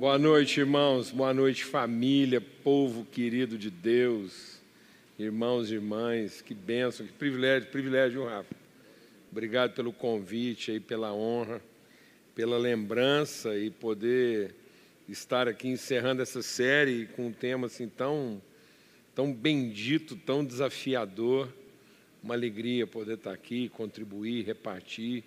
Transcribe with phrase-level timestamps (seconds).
[0.00, 1.10] Boa noite, irmãos.
[1.10, 4.58] Boa noite, família, povo querido de Deus,
[5.18, 6.40] irmãos e irmãs.
[6.40, 8.56] Que bênção, que privilégio, privilégio, Rafa.
[9.30, 11.60] Obrigado pelo convite aí, pela honra,
[12.34, 14.54] pela lembrança e poder
[15.06, 18.40] estar aqui encerrando essa série com um tema assim tão,
[19.14, 21.46] tão bendito, tão desafiador.
[22.24, 25.24] Uma alegria poder estar aqui, contribuir, repartir,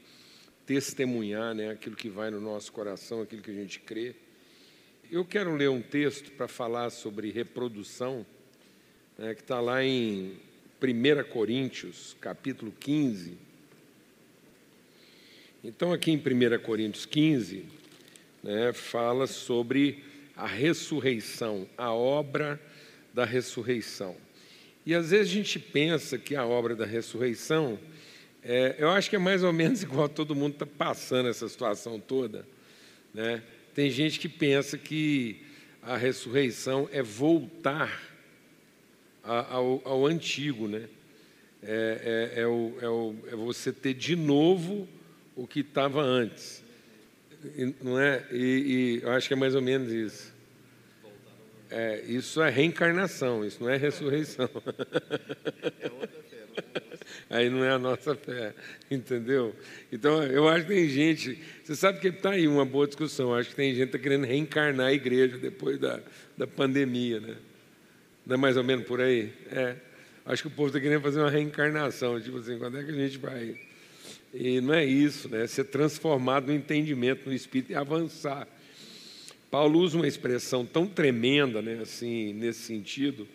[0.66, 4.16] testemunhar né, aquilo que vai no nosso coração, aquilo que a gente crê.
[5.14, 8.26] Eu quero ler um texto para falar sobre reprodução,
[9.16, 10.40] né, que está lá em
[10.82, 13.38] 1 Coríntios, capítulo 15.
[15.64, 17.64] Então, aqui em 1 Coríntios 15,
[18.42, 20.04] né, fala sobre
[20.36, 22.60] a ressurreição, a obra
[23.14, 24.16] da ressurreição.
[24.84, 27.78] E às vezes a gente pensa que a obra da ressurreição,
[28.42, 32.00] é, eu acho que é mais ou menos igual todo mundo está passando essa situação
[32.00, 32.48] toda,
[33.14, 33.44] né?
[33.74, 35.42] Tem gente que pensa que
[35.82, 38.02] a ressurreição é voltar
[39.24, 40.88] ao, ao antigo, né?
[41.62, 44.88] É, é, é, o, é, o, é você ter de novo
[45.36, 46.62] o que estava antes,
[47.82, 48.26] não é?
[48.32, 50.34] E, e, eu acho que é mais ou menos isso.
[51.70, 54.50] É, isso é reencarnação, isso não é ressurreição.
[55.80, 56.24] É outra
[57.30, 58.54] aí não é a nossa fé,
[58.90, 59.56] entendeu?
[59.92, 63.50] Então, eu acho que tem gente, você sabe que está aí uma boa discussão, acho
[63.50, 66.00] que tem gente que está querendo reencarnar a igreja depois da,
[66.38, 67.36] da pandemia, né?
[68.26, 69.34] Não é mais ou menos por aí?
[69.52, 69.76] É.
[70.26, 72.94] Acho que o povo está querendo fazer uma reencarnação, tipo assim, quando é que a
[72.94, 73.58] gente vai?
[74.34, 75.46] E não é isso, né?
[75.46, 78.48] Ser transformado no entendimento, no espírito e avançar.
[79.52, 83.28] Paulo usa uma expressão tão tremenda, né, assim, nesse sentido,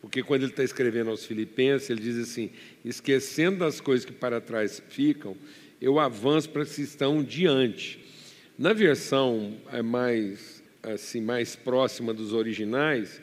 [0.00, 2.50] porque quando ele está escrevendo aos Filipenses, ele diz assim:
[2.84, 5.36] esquecendo das coisas que para trás ficam,
[5.80, 8.04] eu avanço para as que estão diante.
[8.58, 13.20] Na versão é mais, assim, mais próxima dos originais,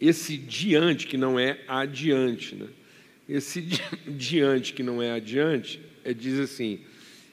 [0.00, 2.68] esse diante, que não é adiante, né?
[3.28, 3.60] esse
[4.06, 6.80] diante, que não é adiante, é, diz assim: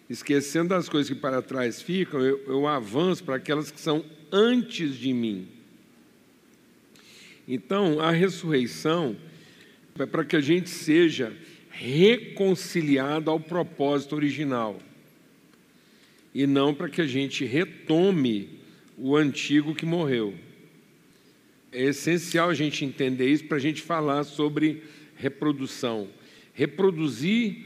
[0.10, 4.96] esquecendo das coisas que para trás ficam, eu, eu avanço para aquelas que são antes
[4.96, 5.48] de mim.
[7.52, 9.18] Então, a ressurreição
[9.98, 11.36] é para que a gente seja
[11.72, 14.80] reconciliado ao propósito original
[16.32, 18.60] e não para que a gente retome
[18.96, 20.36] o antigo que morreu.
[21.72, 24.84] É essencial a gente entender isso para a gente falar sobre
[25.16, 26.08] reprodução.
[26.54, 27.66] Reproduzir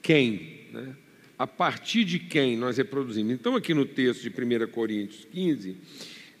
[0.00, 0.64] quem?
[0.72, 0.96] Né?
[1.38, 3.32] A partir de quem nós reproduzimos?
[3.32, 5.76] Então, aqui no texto de 1 Coríntios 15,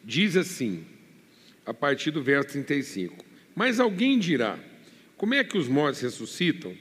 [0.02, 0.82] diz assim:
[1.70, 3.24] a partir do verso 35.
[3.54, 4.58] Mas alguém dirá:
[5.16, 6.74] Como é que os mortos ressuscitam?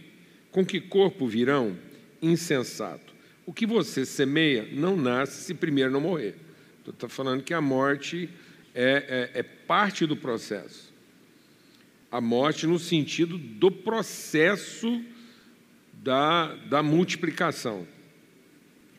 [0.52, 1.78] Com que corpo virão?
[2.20, 3.14] Insensato.
[3.46, 6.36] O que você semeia não nasce se primeiro não morrer.
[6.80, 8.30] Estou tá falando que a morte
[8.74, 10.92] é, é, é parte do processo.
[12.12, 15.04] A morte no sentido do processo
[15.94, 17.88] da, da multiplicação.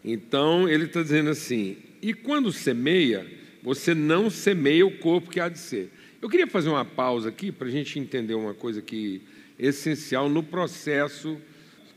[0.05, 3.27] Então, ele está dizendo assim: e quando semeia,
[3.63, 5.91] você não semeia o corpo que há de ser.
[6.21, 9.23] Eu queria fazer uma pausa aqui para a gente entender uma coisa que
[9.59, 11.41] é essencial no processo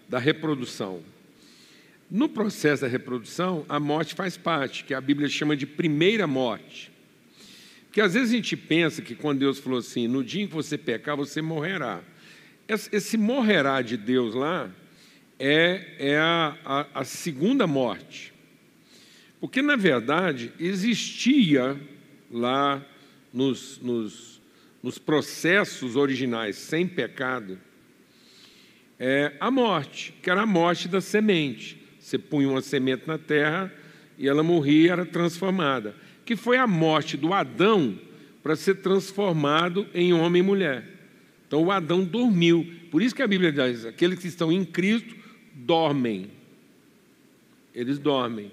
[0.08, 1.02] da reprodução.
[2.10, 6.92] No processo da reprodução, a morte faz parte, que a Bíblia chama de primeira morte.
[7.86, 10.54] Porque às vezes a gente pensa que quando Deus falou assim, no dia em que
[10.54, 12.02] você pecar, você morrerá.
[12.68, 14.72] Esse morrerá de Deus lá
[15.38, 18.33] é, é a, a, a segunda morte.
[19.44, 21.78] Porque, na verdade, existia
[22.32, 22.82] lá
[23.34, 24.42] nos, nos,
[24.82, 27.60] nos processos originais, sem pecado,
[28.98, 31.78] é, a morte, que era a morte da semente.
[32.00, 33.70] Você punha uma semente na terra
[34.18, 35.94] e ela morria, era transformada.
[36.24, 38.00] Que foi a morte do Adão
[38.42, 40.88] para ser transformado em homem e mulher.
[41.46, 42.66] Então o Adão dormiu.
[42.90, 45.14] Por isso que a Bíblia diz: aqueles que estão em Cristo
[45.54, 46.32] dormem.
[47.76, 48.50] Eles dormem.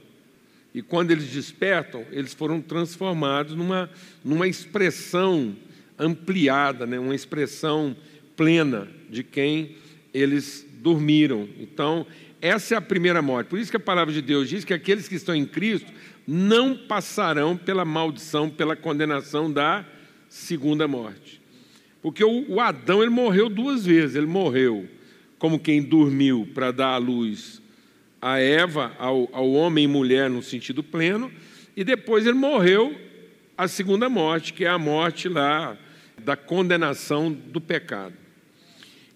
[0.75, 3.91] E quando eles despertam, eles foram transformados numa,
[4.25, 5.57] numa expressão
[5.99, 6.99] ampliada, né?
[6.99, 7.97] uma expressão
[8.37, 9.77] plena de quem
[10.15, 11.49] eles dormiram.
[11.59, 12.07] Então,
[12.41, 13.49] essa é a primeira morte.
[13.49, 15.93] Por isso que a palavra de Deus diz que aqueles que estão em Cristo
[16.27, 19.85] não passarão pela maldição, pela condenação da
[20.29, 21.41] segunda morte.
[22.01, 24.17] Porque o, o Adão ele morreu duas vezes.
[24.17, 24.89] Ele morreu
[25.39, 27.61] como quem dormiu para dar à luz
[28.21, 31.33] a Eva, ao, ao homem e mulher no sentido pleno,
[31.77, 32.95] e depois ele morreu
[33.57, 35.77] a segunda morte, que é a morte lá
[36.19, 38.15] da condenação do pecado.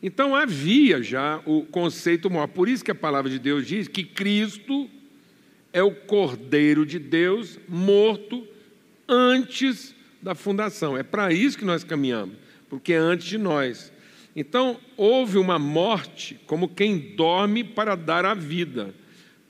[0.03, 2.47] Então havia já o conceito maior.
[2.49, 4.89] Por isso que a palavra de Deus diz que Cristo
[5.73, 8.47] é o Cordeiro de Deus morto
[9.09, 10.97] antes da fundação.
[10.97, 12.37] É para isso que nós caminhamos,
[12.69, 13.93] porque é antes de nós.
[14.36, 18.94] Então, houve uma morte como quem dorme para dar a vida,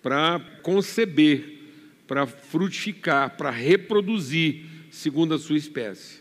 [0.03, 1.59] para conceber,
[2.07, 6.21] para frutificar, para reproduzir segundo a sua espécie.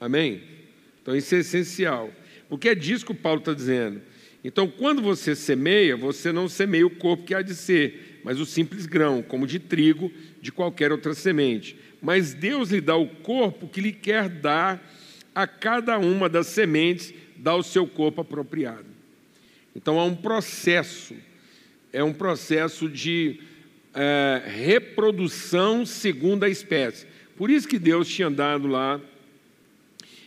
[0.00, 0.42] Amém?
[1.02, 2.10] Então, isso é essencial.
[2.48, 4.00] Porque é disso que o Paulo está dizendo.
[4.42, 8.44] Então, quando você semeia, você não semeia o corpo que há de ser, mas o
[8.44, 11.76] simples grão, como de trigo, de qualquer outra semente.
[12.00, 14.82] Mas Deus lhe dá o corpo que lhe quer dar
[15.34, 18.86] a cada uma das sementes, dá o seu corpo apropriado.
[19.74, 21.14] Então, há um processo,
[21.92, 23.40] é um processo de
[23.92, 27.06] é, reprodução segundo a espécie.
[27.36, 29.00] Por isso que Deus tinha dado lá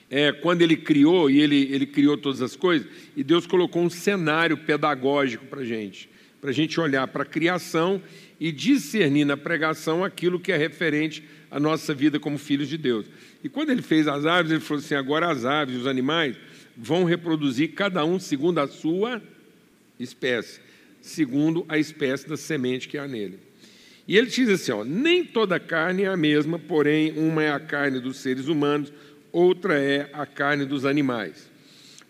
[0.09, 3.89] é, quando ele criou, e ele, ele criou todas as coisas, e Deus colocou um
[3.89, 6.09] cenário pedagógico para a gente,
[6.39, 8.01] para a gente olhar para a criação
[8.39, 13.05] e discernir na pregação aquilo que é referente à nossa vida como filhos de Deus.
[13.43, 16.35] E quando ele fez as aves, ele falou assim: agora as aves os animais
[16.77, 19.21] vão reproduzir cada um segundo a sua
[19.99, 20.59] espécie,
[21.01, 23.39] segundo a espécie da semente que há nele.
[24.07, 27.59] E ele diz assim: ó, nem toda carne é a mesma, porém, uma é a
[27.59, 28.93] carne dos seres humanos
[29.37, 31.49] outra é a carne dos animais,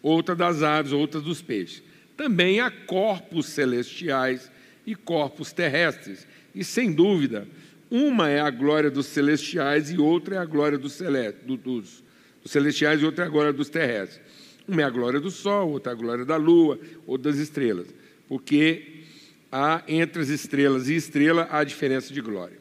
[0.02, 1.84] outra das aves, outra dos peixes.
[2.16, 4.50] Também há corpos celestiais
[4.86, 6.26] e corpos terrestres,
[6.56, 7.48] e sem dúvida,
[7.92, 11.00] uma é a glória dos celestiais e outra é a glória dos,
[11.46, 12.04] dos,
[12.42, 14.22] dos celestiais e outra é a glória dos terrestres.
[14.68, 17.88] Uma é a glória do sol, outra é a glória da lua, outra das estrelas,
[18.28, 19.04] porque
[19.52, 22.58] há entre as estrelas e estrela há diferença de glória.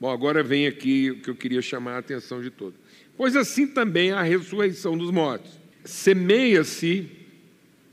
[0.00, 2.78] Bom, agora vem aqui o que eu queria chamar a atenção de todos.
[3.16, 5.52] Pois assim também a ressurreição dos mortos.
[5.84, 7.08] Semeia-se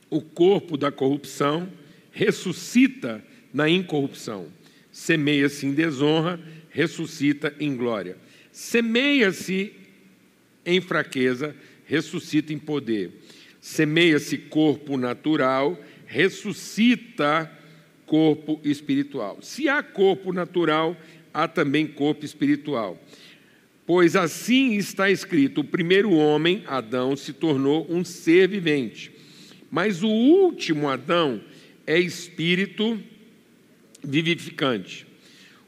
[0.10, 1.69] o corpo da corrupção,
[2.12, 3.24] ressuscita
[3.54, 4.48] na incorrupção.
[4.92, 8.18] Semeia-se em desonra, ressuscita em glória.
[8.51, 9.74] Semeia-se
[10.66, 13.12] em fraqueza, ressuscita em poder.
[13.59, 17.50] Semeia-se corpo natural, ressuscita
[18.06, 19.39] corpo espiritual.
[19.41, 20.97] Se há corpo natural,
[21.33, 23.01] há também corpo espiritual.
[23.85, 29.12] Pois assim está escrito: o primeiro homem, Adão, se tornou um ser vivente,
[29.71, 31.41] mas o último Adão
[31.85, 33.01] é espírito
[34.03, 35.07] vivificante.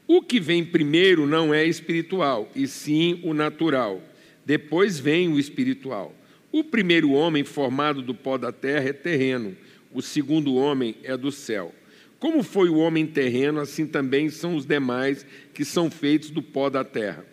[0.06, 4.00] O que vem primeiro não é espiritual, e sim o natural.
[4.46, 6.14] Depois vem o espiritual.
[6.52, 9.56] O primeiro homem, formado do pó da terra, é terreno,
[9.92, 11.74] o segundo homem é do céu.
[12.20, 16.70] Como foi o homem terreno, assim também são os demais que são feitos do pó
[16.70, 17.26] da terra.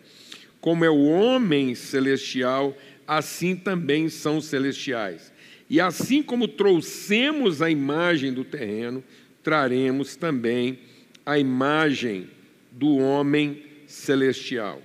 [0.60, 2.76] Como é o homem celestial,
[3.06, 5.32] assim também são os celestiais.
[5.70, 9.04] E assim como trouxemos a imagem do terreno,
[9.42, 10.80] traremos também
[11.24, 12.28] a imagem
[12.72, 14.82] do homem celestial.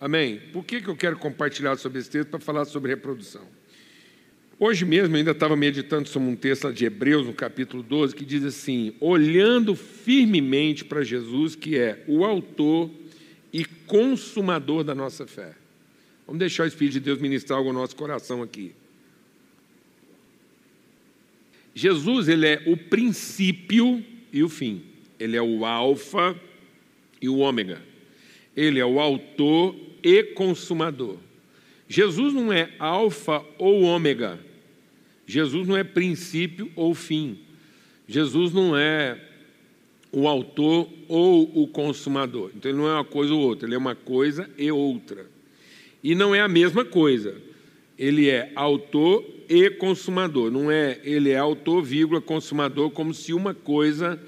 [0.00, 0.40] Amém?
[0.52, 3.42] Por que, que eu quero compartilhar sobre esse texto para falar sobre reprodução?
[4.60, 8.24] Hoje mesmo eu ainda estava meditando sobre um texto de Hebreus, no capítulo 12, que
[8.24, 12.90] diz assim: olhando firmemente para Jesus, que é o autor
[13.52, 15.54] e consumador da nossa fé.
[16.26, 18.72] Vamos deixar o Espírito de Deus ministrar algo no nosso coração aqui.
[21.74, 24.82] Jesus, ele é o princípio e o fim.
[25.18, 26.38] Ele é o alfa
[27.22, 27.80] e o ômega.
[28.56, 31.16] Ele é o autor e consumador.
[31.88, 34.38] Jesus não é alfa ou ômega.
[35.26, 37.38] Jesus não é princípio ou fim.
[38.06, 39.18] Jesus não é
[40.12, 42.50] o autor ou o consumador.
[42.54, 45.26] Então ele não é uma coisa ou outra, ele é uma coisa e outra.
[46.02, 47.34] E não é a mesma coisa.
[47.98, 50.50] Ele é autor e consumador.
[50.50, 54.20] Não é ele é autor, vírgula, consumador, como se uma coisa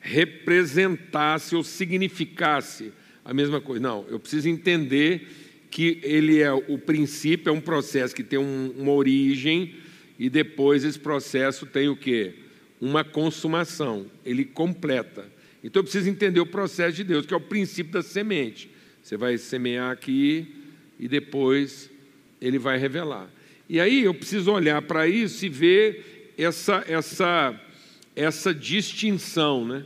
[0.00, 2.92] representasse ou significasse
[3.24, 3.82] a mesma coisa.
[3.82, 5.28] Não, eu preciso entender
[5.70, 9.74] que ele é o princípio, é um processo que tem um, uma origem
[10.18, 12.34] e depois esse processo tem o quê?
[12.82, 15.24] uma consumação, ele completa.
[15.62, 18.68] Então eu preciso entender o processo de Deus, que é o princípio da semente.
[19.00, 20.52] Você vai semear aqui
[20.98, 21.88] e depois
[22.40, 23.30] ele vai revelar.
[23.68, 27.54] E aí eu preciso olhar para isso e ver essa, essa,
[28.16, 29.84] essa distinção, né?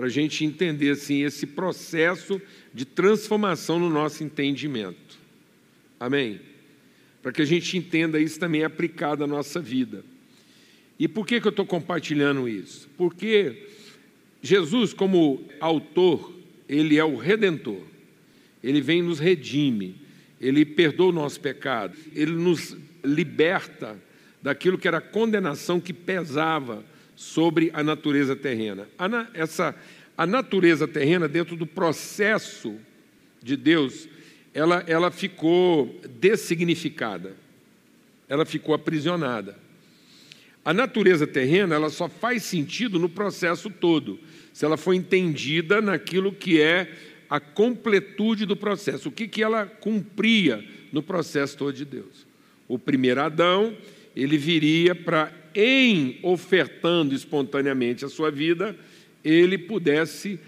[0.00, 2.40] Para a gente entender assim, esse processo
[2.72, 5.18] de transformação no nosso entendimento.
[6.00, 6.40] Amém?
[7.20, 10.02] Para que a gente entenda isso também aplicado à nossa vida.
[10.98, 12.88] E por que, que eu estou compartilhando isso?
[12.96, 13.66] Porque
[14.40, 16.34] Jesus, como autor,
[16.66, 17.82] ele é o redentor.
[18.64, 19.96] Ele vem nos redime,
[20.40, 23.98] ele perdoa o nosso pecado, ele nos liberta
[24.40, 26.82] daquilo que era a condenação que pesava
[27.20, 28.88] sobre a natureza terrena.
[28.98, 29.76] A, essa,
[30.16, 32.74] a natureza terrena, dentro do processo
[33.42, 34.08] de Deus,
[34.54, 37.36] ela, ela ficou dessignificada,
[38.26, 39.58] ela ficou aprisionada.
[40.64, 44.18] A natureza terrena ela só faz sentido no processo todo,
[44.50, 46.90] se ela for entendida naquilo que é
[47.28, 52.26] a completude do processo, o que, que ela cumpria no processo todo de Deus.
[52.66, 53.76] O primeiro Adão,
[54.16, 58.76] ele viria para, em ofertando espontaneamente a sua vida,
[59.24, 60.38] ele pudesse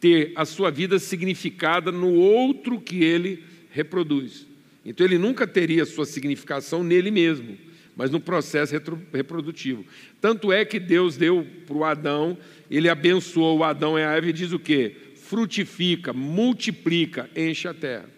[0.00, 4.46] ter a sua vida significada no outro que ele reproduz.
[4.84, 7.56] Então ele nunca teria sua significação nele mesmo,
[7.94, 8.74] mas no processo
[9.12, 9.84] reprodutivo.
[10.20, 12.36] Tanto é que Deus deu para o Adão,
[12.70, 14.96] ele abençoou o Adão e a Eva e diz o quê?
[15.16, 18.08] Frutifica, multiplica, enche a terra.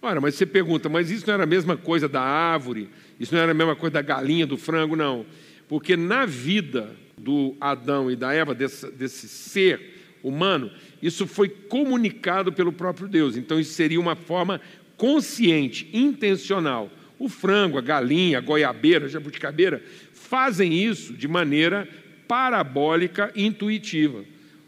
[0.00, 2.88] Ora, mas você pergunta, mas isso não era a mesma coisa da árvore?
[3.18, 4.96] Isso não era a mesma coisa da galinha, do frango?
[4.96, 5.26] Não.
[5.70, 10.68] Porque na vida do Adão e da Eva, desse, desse ser humano,
[11.00, 13.36] isso foi comunicado pelo próprio Deus.
[13.36, 14.60] Então, isso seria uma forma
[14.96, 16.90] consciente, intencional.
[17.20, 19.80] O frango, a galinha, a goiabeira, a jabuticabeira
[20.12, 21.88] fazem isso de maneira
[22.26, 24.24] parabólica e intuitiva.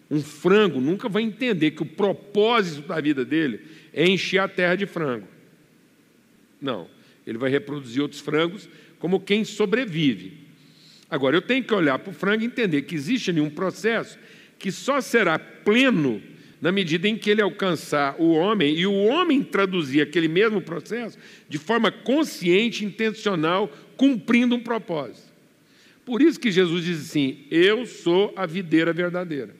[0.08, 3.60] Um frango nunca vai entender que o propósito da vida dele
[3.92, 5.26] é encher a terra de frango.
[6.60, 6.86] Não.
[7.26, 8.68] Ele vai reproduzir outros frangos
[9.00, 10.41] como quem sobrevive.
[11.12, 14.18] Agora, eu tenho que olhar para o frango e entender que existe nenhum processo
[14.58, 16.22] que só será pleno
[16.58, 21.18] na medida em que ele alcançar o homem e o homem traduzir aquele mesmo processo
[21.50, 25.30] de forma consciente, intencional, cumprindo um propósito.
[26.02, 29.54] Por isso que Jesus diz assim: Eu sou a videira verdadeira.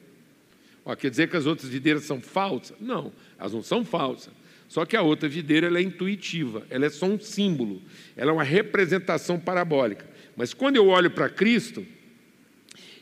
[0.87, 2.75] Ó, quer dizer que as outras videiras são falsas?
[2.81, 4.33] Não, elas não são falsas.
[4.71, 7.83] Só que a outra videira é intuitiva, ela é só um símbolo,
[8.17, 10.11] ela é uma representação parabólica.
[10.37, 11.87] Mas quando eu olho para Cristo,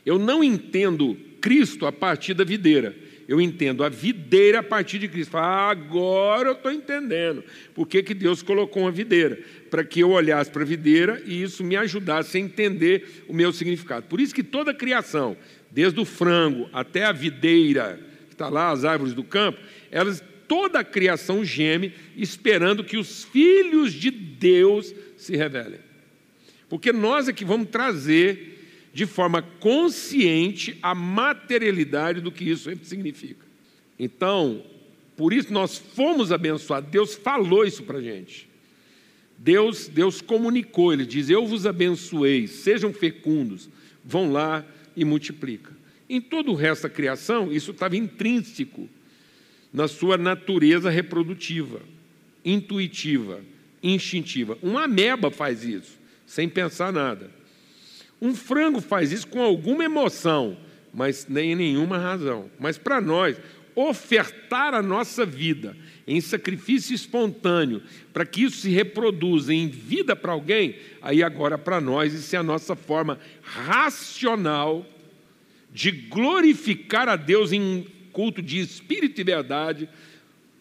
[0.05, 2.95] eu não entendo Cristo a partir da videira.
[3.27, 5.37] Eu entendo a videira a partir de Cristo.
[5.37, 9.39] Ah, agora eu estou entendendo por que, que Deus colocou uma videira.
[9.69, 13.53] Para que eu olhasse para a videira e isso me ajudasse a entender o meu
[13.53, 14.05] significado.
[14.07, 15.37] Por isso que toda a criação,
[15.71, 19.59] desde o frango até a videira, que está lá, as árvores do campo,
[19.89, 25.90] elas, toda a criação geme esperando que os filhos de Deus se revelem.
[26.71, 33.45] Porque nós é que vamos trazer de forma consciente a materialidade do que isso significa.
[33.99, 34.63] Então,
[35.17, 36.89] por isso nós fomos abençoados.
[36.89, 38.47] Deus falou isso para a gente.
[39.37, 43.67] Deus, Deus comunicou, Ele diz: Eu vos abençoei, sejam fecundos,
[44.01, 45.75] vão lá e multiplica.
[46.09, 48.87] Em todo o resto da criação, isso estava intrínseco
[49.73, 51.81] na sua natureza reprodutiva,
[52.45, 53.41] intuitiva,
[53.83, 54.57] instintiva.
[54.61, 55.99] Uma ameba faz isso,
[56.31, 57.29] sem pensar nada.
[58.21, 60.57] Um frango faz isso com alguma emoção,
[60.93, 62.49] mas nem nenhuma razão.
[62.57, 63.35] Mas para nós,
[63.75, 65.75] ofertar a nossa vida
[66.07, 67.83] em sacrifício espontâneo,
[68.13, 72.39] para que isso se reproduza em vida para alguém, aí agora para nós isso é
[72.39, 74.85] a nossa forma racional
[75.69, 79.89] de glorificar a Deus em culto de espírito e verdade,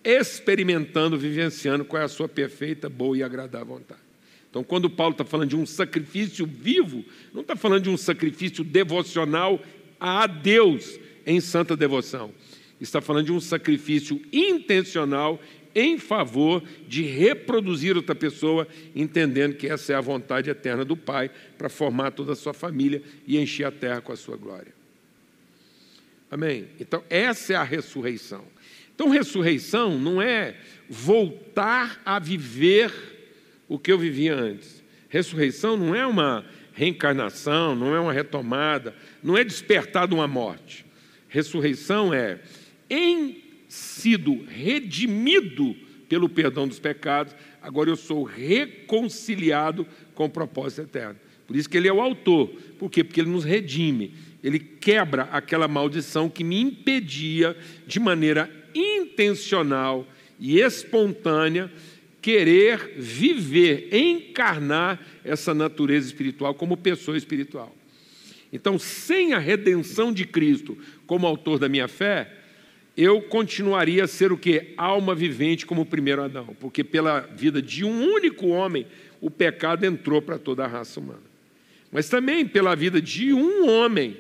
[0.03, 4.10] experimentando, vivenciando qual é a sua perfeita, boa e agradável vontade.
[4.51, 8.65] Então, quando Paulo está falando de um sacrifício vivo, não está falando de um sacrifício
[8.65, 9.61] devocional
[9.99, 12.33] a Deus em santa devoção.
[12.81, 15.41] Está falando de um sacrifício intencional
[15.73, 21.31] em favor de reproduzir outra pessoa, entendendo que essa é a vontade eterna do Pai
[21.57, 24.75] para formar toda a sua família e encher a terra com a sua glória.
[26.29, 26.69] Amém?
[26.81, 28.45] Então, essa é a ressurreição.
[28.95, 30.57] Então, ressurreição não é
[30.89, 33.20] voltar a viver
[33.71, 34.83] o que eu vivia antes.
[35.09, 40.85] Ressurreição não é uma reencarnação, não é uma retomada, não é despertar de uma morte.
[41.29, 42.41] Ressurreição é,
[42.91, 45.77] em sido redimido
[46.09, 49.87] pelo perdão dos pecados, agora eu sou reconciliado
[50.17, 51.17] com o propósito eterno.
[51.47, 52.49] Por isso que ele é o autor.
[52.77, 53.05] Por quê?
[53.05, 54.15] Porque ele nos redime.
[54.43, 60.05] Ele quebra aquela maldição que me impedia, de maneira intencional
[60.41, 61.71] e espontânea,
[62.21, 67.75] querer viver, encarnar essa natureza espiritual como pessoa espiritual.
[68.53, 72.31] Então, sem a redenção de Cristo como autor da minha fé,
[72.97, 74.75] eu continuaria a ser o que?
[74.77, 78.87] Alma vivente como o primeiro Adão, porque pela vida de um único homem
[79.21, 81.23] o pecado entrou para toda a raça humana.
[81.93, 84.17] Mas também pela vida de um homem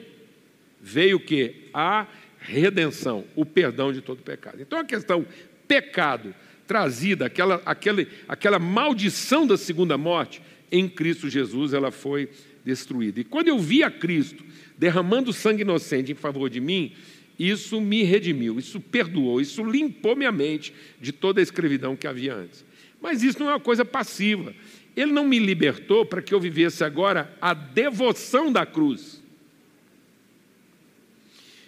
[0.81, 1.69] veio o que?
[1.75, 2.07] A
[2.39, 4.61] redenção, o perdão de todo pecado.
[4.61, 5.27] Então a questão
[5.69, 6.35] pecado
[6.71, 12.29] trazida, aquela, aquela, aquela maldição da segunda morte, em Cristo Jesus ela foi
[12.65, 13.19] destruída.
[13.19, 14.45] E quando eu vi a Cristo
[14.79, 16.93] derramando sangue inocente em favor de mim,
[17.37, 22.37] isso me redimiu, isso perdoou, isso limpou minha mente de toda a escravidão que havia
[22.37, 22.65] antes.
[23.03, 24.55] Mas isso não é uma coisa passiva.
[24.97, 29.21] Ele não me libertou para que eu vivesse agora a devoção da cruz.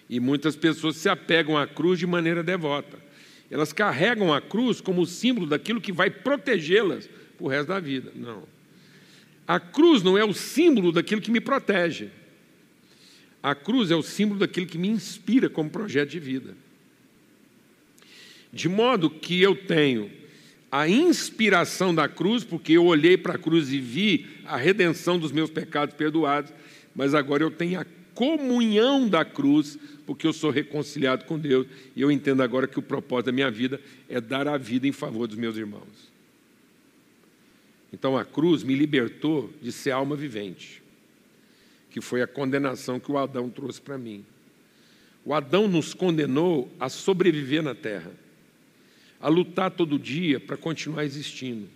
[0.08, 3.10] E muitas pessoas se apegam à cruz de maneira devota.
[3.52, 7.06] Elas carregam a cruz como símbolo daquilo que vai protegê-las
[7.36, 8.10] para o resto da vida.
[8.14, 8.44] Não.
[9.46, 12.08] A cruz não é o símbolo daquilo que me protege.
[13.42, 16.56] A cruz é o símbolo daquilo que me inspira como projeto de vida.
[18.50, 20.10] De modo que eu tenho
[20.70, 25.30] a inspiração da cruz, porque eu olhei para a cruz e vi a redenção dos
[25.30, 26.54] meus pecados perdoados,
[26.94, 32.02] mas agora eu tenho a comunhão da cruz, porque eu sou reconciliado com Deus e
[32.02, 35.26] eu entendo agora que o propósito da minha vida é dar a vida em favor
[35.26, 36.12] dos meus irmãos.
[37.92, 40.82] Então a cruz me libertou de ser alma vivente,
[41.90, 44.24] que foi a condenação que o Adão trouxe para mim.
[45.24, 48.10] O Adão nos condenou a sobreviver na terra
[49.22, 51.68] a lutar todo dia para continuar existindo,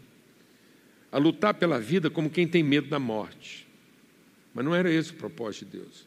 [1.12, 3.68] a lutar pela vida como quem tem medo da morte.
[4.52, 6.06] Mas não era esse o propósito de Deus.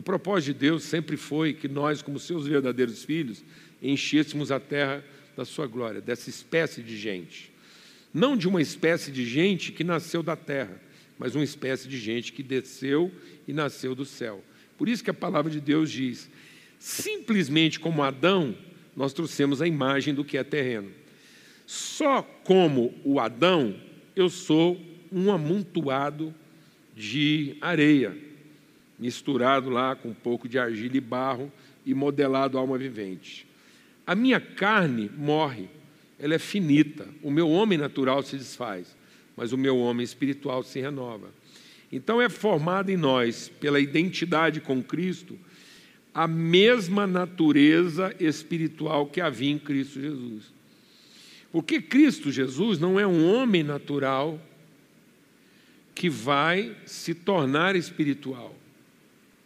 [0.00, 3.44] O propósito de Deus sempre foi que nós, como seus verdadeiros filhos,
[3.82, 5.04] enchêssemos a terra
[5.36, 7.52] da sua glória, dessa espécie de gente.
[8.12, 10.80] Não de uma espécie de gente que nasceu da terra,
[11.18, 13.12] mas uma espécie de gente que desceu
[13.46, 14.42] e nasceu do céu.
[14.78, 16.30] Por isso que a palavra de Deus diz:
[16.78, 18.56] simplesmente como Adão,
[18.96, 20.90] nós trouxemos a imagem do que é terreno.
[21.66, 23.78] Só como o Adão,
[24.16, 24.80] eu sou
[25.12, 26.34] um amontoado
[26.96, 28.29] de areia,
[29.00, 31.50] misturado lá com um pouco de argila e barro
[31.86, 33.46] e modelado alma vivente.
[34.06, 35.68] A minha carne morre,
[36.18, 37.08] ela é finita.
[37.22, 38.94] O meu homem natural se desfaz,
[39.36, 41.30] mas o meu homem espiritual se renova.
[41.90, 45.38] Então é formado em nós, pela identidade com Cristo,
[46.12, 50.52] a mesma natureza espiritual que havia em Cristo Jesus.
[51.50, 54.40] Porque Cristo Jesus não é um homem natural
[55.94, 58.59] que vai se tornar espiritual.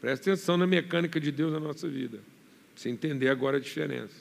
[0.05, 2.21] Presta atenção na mecânica de Deus na nossa vida,
[2.77, 4.15] você entender agora a diferença.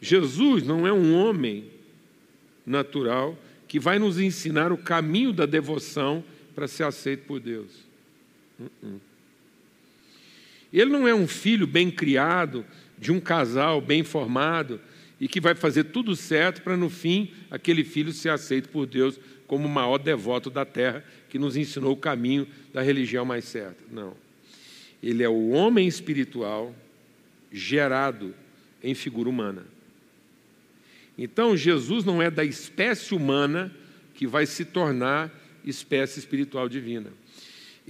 [0.00, 1.70] Jesus não é um homem
[2.64, 7.70] natural que vai nos ensinar o caminho da devoção para ser aceito por Deus.
[8.58, 9.00] Uh -uh.
[10.72, 12.64] Ele não é um filho bem criado,
[12.96, 14.80] de um casal bem formado
[15.20, 19.20] e que vai fazer tudo certo para, no fim, aquele filho ser aceito por Deus
[19.50, 23.82] como o maior devoto da terra que nos ensinou o caminho da religião mais certa.
[23.90, 24.14] Não.
[25.02, 26.72] Ele é o homem espiritual
[27.50, 28.32] gerado
[28.80, 29.66] em figura humana.
[31.18, 33.74] Então, Jesus não é da espécie humana
[34.14, 35.34] que vai se tornar
[35.64, 37.10] espécie espiritual divina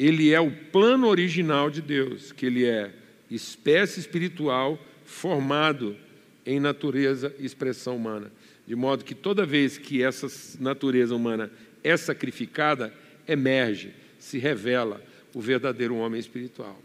[0.01, 2.91] ele é o plano original de Deus, que ele é
[3.31, 5.95] espécie espiritual formado
[6.47, 8.33] em natureza e expressão humana.
[8.71, 10.29] De modo que toda vez que essa
[10.61, 11.51] natureza humana
[11.83, 12.95] é sacrificada,
[13.27, 15.03] emerge, se revela
[15.35, 16.81] o verdadeiro homem espiritual.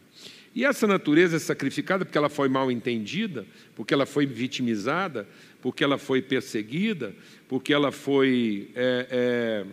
[0.56, 3.46] E essa natureza é sacrificada porque ela foi mal entendida,
[3.76, 5.28] porque ela foi vitimizada,
[5.62, 7.14] porque ela foi perseguida,
[7.48, 9.66] porque ela foi é, é,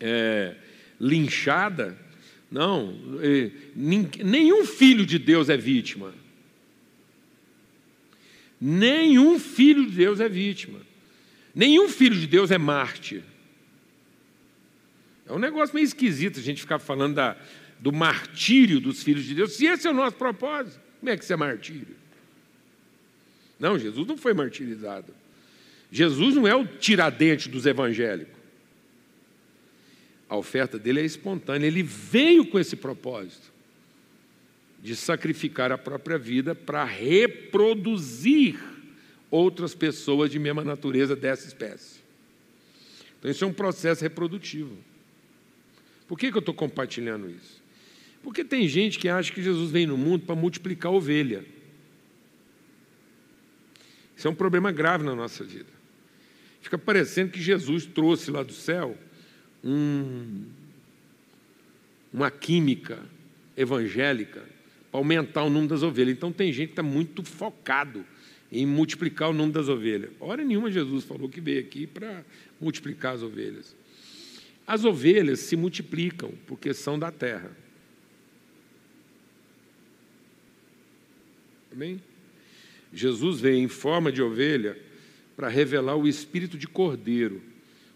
[0.00, 0.56] é,
[1.00, 1.96] linchada,
[2.50, 2.92] não,
[3.76, 6.12] nenhum filho de Deus é vítima.
[8.60, 10.87] Nenhum filho de Deus é vítima.
[11.58, 13.24] Nenhum filho de Deus é mártir.
[15.26, 17.36] É um negócio meio esquisito a gente ficar falando da,
[17.80, 19.54] do martírio dos filhos de Deus.
[19.54, 21.96] Se esse é o nosso propósito, como é que isso é martírio?
[23.58, 25.12] Não, Jesus não foi martirizado.
[25.90, 28.38] Jesus não é o tiradente dos evangélicos.
[30.28, 31.66] A oferta dele é espontânea.
[31.66, 33.52] Ele veio com esse propósito
[34.80, 38.77] de sacrificar a própria vida para reproduzir
[39.30, 42.00] outras pessoas de mesma natureza dessa espécie.
[43.18, 44.76] Então, isso é um processo reprodutivo.
[46.06, 47.62] Por que, que eu estou compartilhando isso?
[48.22, 51.44] Porque tem gente que acha que Jesus vem no mundo para multiplicar ovelha.
[54.16, 55.78] Isso é um problema grave na nossa vida.
[56.60, 58.96] Fica parecendo que Jesus trouxe lá do céu
[59.62, 60.44] um,
[62.12, 63.00] uma química
[63.56, 64.44] evangélica
[64.90, 66.16] para aumentar o número das ovelhas.
[66.16, 68.04] Então tem gente que está muito focado
[68.50, 70.10] em multiplicar o número das ovelhas.
[70.18, 72.24] Hora nenhuma Jesus falou que veio aqui para
[72.60, 73.76] multiplicar as ovelhas.
[74.66, 77.50] As ovelhas se multiplicam porque são da terra.
[81.72, 82.02] Amém?
[82.92, 84.78] Jesus veio em forma de ovelha
[85.36, 87.42] para revelar o espírito de cordeiro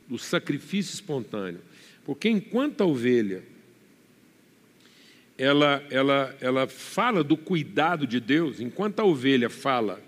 [0.07, 1.61] do sacrifício espontâneo.
[2.05, 3.43] Porque enquanto a ovelha
[5.37, 10.01] ela, ela, ela fala do cuidado de Deus, enquanto a ovelha fala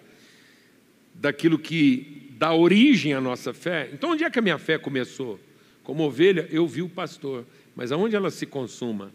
[1.25, 3.89] daquilo que dá origem à nossa fé.
[3.95, 5.41] Então, onde é que a minha fé começou?
[5.83, 9.11] Como ovelha, eu vi o pastor, mas aonde ela se consuma?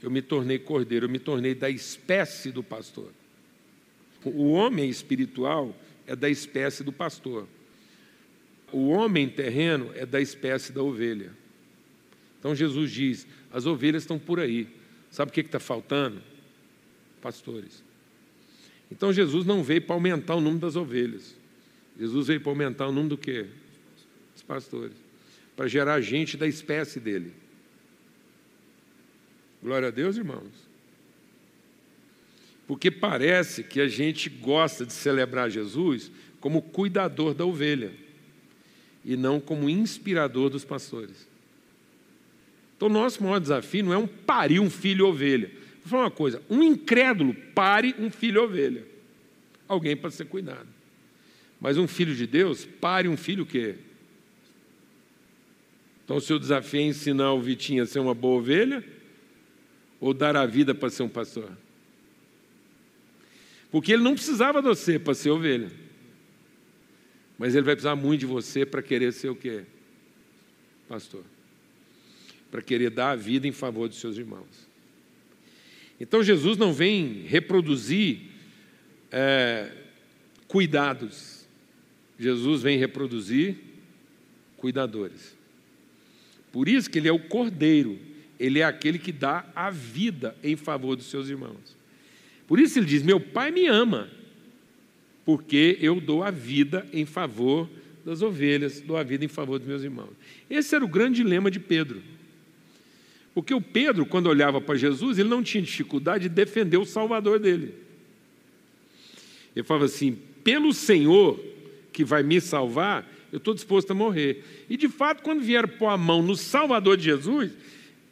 [0.00, 3.10] Eu me tornei cordeiro, eu me tornei da espécie do pastor.
[4.24, 5.74] O homem espiritual
[6.06, 7.48] é da espécie do pastor.
[8.70, 11.32] O homem terreno é da espécie da ovelha.
[12.38, 14.68] Então Jesus diz: as ovelhas estão por aí.
[15.10, 16.22] Sabe o que está faltando?
[17.20, 17.87] Pastores.
[18.90, 21.36] Então Jesus não veio para aumentar o número das ovelhas.
[21.98, 23.46] Jesus veio para aumentar o número do quê?
[24.32, 24.96] Dos pastores.
[25.56, 27.32] Para gerar gente da espécie dele.
[29.62, 30.68] Glória a Deus, irmãos.
[32.66, 37.92] Porque parece que a gente gosta de celebrar Jesus como cuidador da ovelha
[39.04, 41.26] e não como inspirador dos pastores.
[42.76, 45.50] Então, nosso maior desafio não é um parir um filho ovelha.
[45.88, 48.84] Vou falar uma coisa: um incrédulo pare um filho ovelha.
[49.66, 50.68] Alguém para ser cuidado.
[51.60, 53.76] Mas um filho de Deus, pare um filho o quê?
[56.04, 58.84] Então, o seu desafio é ensinar o Vitinho a ser uma boa ovelha
[60.00, 61.50] ou dar a vida para ser um pastor?
[63.70, 65.70] Porque ele não precisava de você para ser ovelha.
[67.36, 69.64] Mas ele vai precisar muito de você para querer ser o quê?
[70.88, 71.24] Pastor
[72.50, 74.67] para querer dar a vida em favor dos seus irmãos.
[76.00, 78.20] Então Jesus não vem reproduzir
[79.10, 79.72] é,
[80.46, 81.46] cuidados,
[82.18, 83.56] Jesus vem reproduzir
[84.56, 85.36] cuidadores.
[86.52, 87.98] Por isso que ele é o cordeiro,
[88.38, 91.76] ele é aquele que dá a vida em favor dos seus irmãos.
[92.46, 94.08] Por isso ele diz: Meu pai me ama,
[95.24, 97.68] porque eu dou a vida em favor
[98.04, 100.12] das ovelhas, dou a vida em favor dos meus irmãos.
[100.48, 102.02] Esse era o grande dilema de Pedro.
[103.38, 107.38] Porque o Pedro, quando olhava para Jesus, ele não tinha dificuldade de defender o Salvador
[107.38, 107.72] dele.
[109.54, 111.38] Ele falava assim: pelo Senhor
[111.92, 114.42] que vai me salvar, eu estou disposto a morrer.
[114.68, 117.52] E de fato, quando vieram pôr a mão no Salvador de Jesus,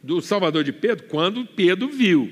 [0.01, 2.31] do Salvador de Pedro, quando Pedro viu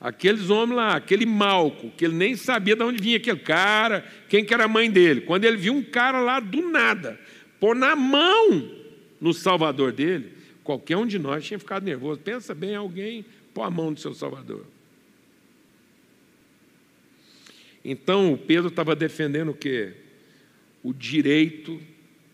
[0.00, 4.44] aqueles homens lá, aquele Malco, que ele nem sabia de onde vinha aquele cara, quem
[4.44, 5.20] que era a mãe dele.
[5.20, 7.16] Quando ele viu um cara lá do nada,
[7.60, 8.72] pôr na mão
[9.20, 10.34] no Salvador dele,
[10.66, 12.20] Qualquer um de nós tinha ficado nervoso.
[12.20, 13.24] Pensa bem, alguém
[13.54, 14.66] pôr a mão no seu Salvador.
[17.84, 19.94] Então, o Pedro estava defendendo o quê?
[20.82, 21.80] O direito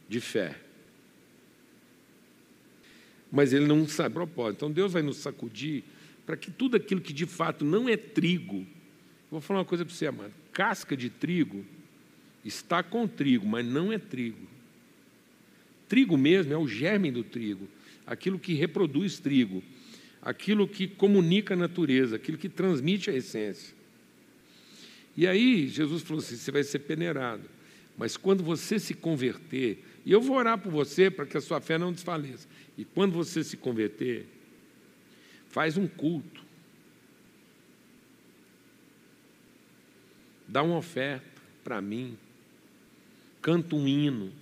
[0.09, 0.59] de fé.
[3.31, 4.57] Mas ele não sabe propósito.
[4.57, 5.85] Então, Deus vai nos sacudir
[6.25, 8.67] para que tudo aquilo que de fato não é trigo.
[9.31, 10.33] Vou falar uma coisa para você, amado.
[10.55, 11.67] Casca de trigo
[12.43, 14.49] está com trigo, mas não é trigo.
[15.87, 17.69] Trigo mesmo é o germe do trigo
[18.07, 19.63] aquilo que reproduz trigo,
[20.21, 23.75] aquilo que comunica a natureza, aquilo que transmite a essência.
[25.17, 27.49] E aí Jesus falou assim: você vai ser peneirado,
[27.97, 31.61] mas quando você se converter, e eu vou orar por você para que a sua
[31.61, 34.27] fé não desfaleça, e quando você se converter,
[35.49, 36.43] faz um culto,
[40.49, 42.17] dá uma oferta para mim,
[43.41, 44.33] canta um hino.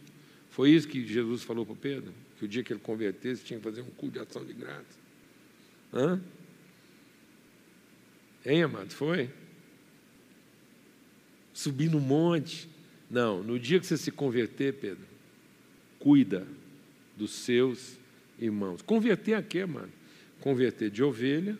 [0.51, 2.13] Foi isso que Jesus falou para Pedro?
[2.41, 4.99] Que o dia que ele convertesse tinha que fazer um culto de ação de graça.
[5.93, 6.19] Hã?
[8.47, 8.95] Hein, amados?
[8.95, 9.29] Foi?
[11.53, 12.67] Subir no monte.
[13.11, 15.05] Não, no dia que você se converter, Pedro,
[15.99, 16.47] cuida
[17.15, 17.99] dos seus
[18.39, 18.81] irmãos.
[18.81, 19.93] Converter a quê, mano?
[20.41, 21.59] Converter de ovelha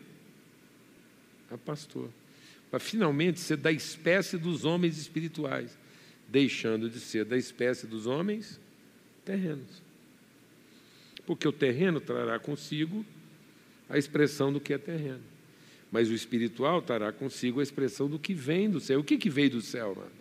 [1.51, 2.09] a pastor.
[2.71, 5.77] Para finalmente ser da espécie dos homens espirituais,
[6.27, 8.59] deixando de ser da espécie dos homens
[9.23, 9.90] terrenos
[11.31, 13.05] porque o terreno trará consigo
[13.89, 15.21] a expressão do que é terreno.
[15.89, 18.99] Mas o espiritual trará consigo a expressão do que vem do céu.
[18.99, 20.11] O que, que veio do céu, mano?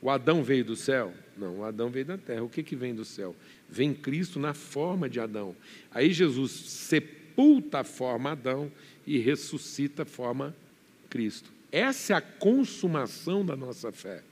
[0.00, 1.12] O Adão veio do céu?
[1.36, 2.44] Não, o Adão veio da terra.
[2.44, 3.34] O que, que vem do céu?
[3.68, 5.56] Vem Cristo na forma de Adão.
[5.90, 8.70] Aí Jesus sepulta a forma Adão
[9.04, 10.54] e ressuscita a forma
[11.10, 11.50] Cristo.
[11.72, 14.22] Essa é a consumação da nossa fé.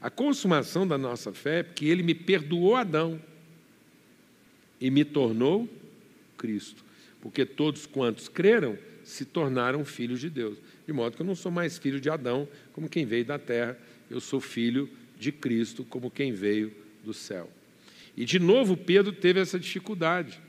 [0.00, 3.22] A consumação da nossa fé é porque ele me perdoou Adão
[4.80, 5.68] e me tornou
[6.36, 6.84] Cristo.
[7.20, 10.58] Porque todos quantos creram se tornaram filhos de Deus.
[10.86, 13.78] De modo que eu não sou mais filho de Adão, como quem veio da terra,
[14.10, 16.72] eu sou filho de Cristo, como quem veio
[17.04, 17.50] do céu.
[18.16, 20.40] E de novo Pedro teve essa dificuldade,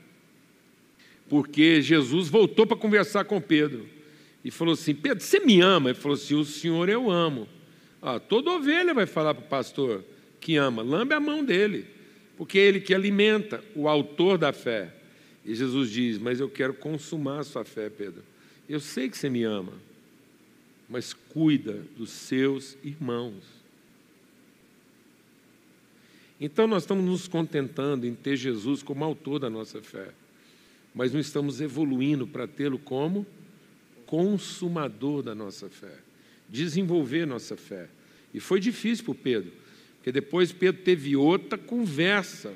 [1.28, 3.88] porque Jesus voltou para conversar com Pedro
[4.44, 5.90] e falou assim: Pedro, você me ama?
[5.90, 7.48] Ele falou assim: O Senhor eu amo.
[8.00, 10.04] Ah, toda ovelha vai falar para o pastor
[10.40, 11.97] que ama, lambe a mão dele
[12.38, 14.94] porque é ele que alimenta, o autor da fé.
[15.44, 18.22] E Jesus diz: Mas eu quero consumar a sua fé, Pedro.
[18.68, 19.72] Eu sei que você me ama,
[20.88, 23.42] mas cuida dos seus irmãos.
[26.40, 30.10] Então nós estamos nos contentando em ter Jesus como autor da nossa fé,
[30.94, 33.26] mas não estamos evoluindo para tê-lo como
[34.06, 35.98] consumador da nossa fé,
[36.48, 37.88] desenvolver nossa fé.
[38.32, 39.52] E foi difícil para Pedro,
[40.08, 42.54] porque depois Pedro teve outra conversa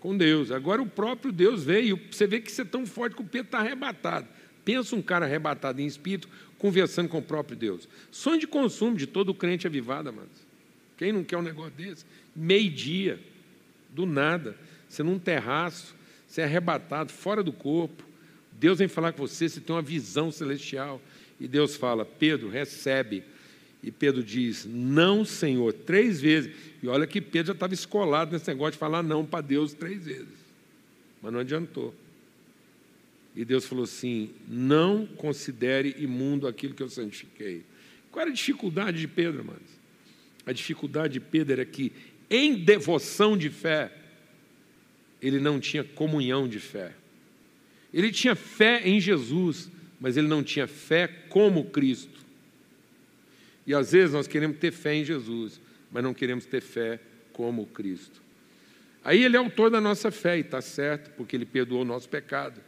[0.00, 0.50] com Deus.
[0.50, 3.46] Agora o próprio Deus veio, você vê que você é tão forte que o Pedro
[3.46, 4.28] está arrebatado.
[4.66, 6.28] Pensa um cara arrebatado em espírito,
[6.58, 7.88] conversando com o próprio Deus.
[8.10, 10.46] Sonho de consumo de todo crente avivado, amados.
[10.98, 12.04] Quem não quer um negócio desse?
[12.36, 13.18] Meio-dia,
[13.88, 14.54] do nada,
[14.86, 15.94] você num terraço,
[16.26, 18.04] você é arrebatado, fora do corpo.
[18.52, 21.00] Deus vem falar com você, você tem uma visão celestial.
[21.40, 23.24] E Deus fala: Pedro, recebe.
[23.82, 26.54] E Pedro diz: Não, Senhor, três vezes.
[26.82, 30.04] E olha que Pedro já estava escolado nesse negócio de falar não para Deus três
[30.04, 30.38] vezes.
[31.22, 31.94] Mas não adiantou.
[33.36, 37.62] E Deus falou assim: Não considere imundo aquilo que eu santifiquei.
[38.10, 39.78] Qual era a dificuldade de Pedro, irmãos?
[40.44, 41.92] A dificuldade de Pedro era que,
[42.30, 43.92] em devoção de fé,
[45.20, 46.94] ele não tinha comunhão de fé.
[47.92, 52.17] Ele tinha fé em Jesus, mas ele não tinha fé como Cristo.
[53.68, 55.60] E às vezes nós queremos ter fé em Jesus,
[55.92, 56.98] mas não queremos ter fé
[57.34, 58.22] como Cristo.
[59.04, 62.08] Aí ele é autor da nossa fé, e está certo, porque ele perdoou o nosso
[62.08, 62.62] pecado,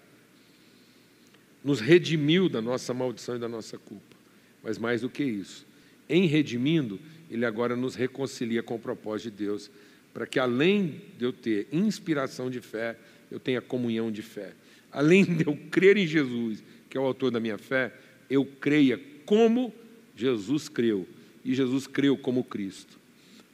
[1.64, 4.14] nos redimiu da nossa maldição e da nossa culpa.
[4.62, 5.66] Mas mais do que isso,
[6.06, 9.70] em redimindo, ele agora nos reconcilia com o propósito de Deus,
[10.12, 12.98] para que além de eu ter inspiração de fé,
[13.30, 14.52] eu tenha comunhão de fé.
[14.92, 17.90] Além de eu crer em Jesus, que é o autor da minha fé,
[18.28, 19.72] eu creia como
[20.20, 21.09] Jesus creu.
[21.42, 22.98] E Jesus creu como Cristo.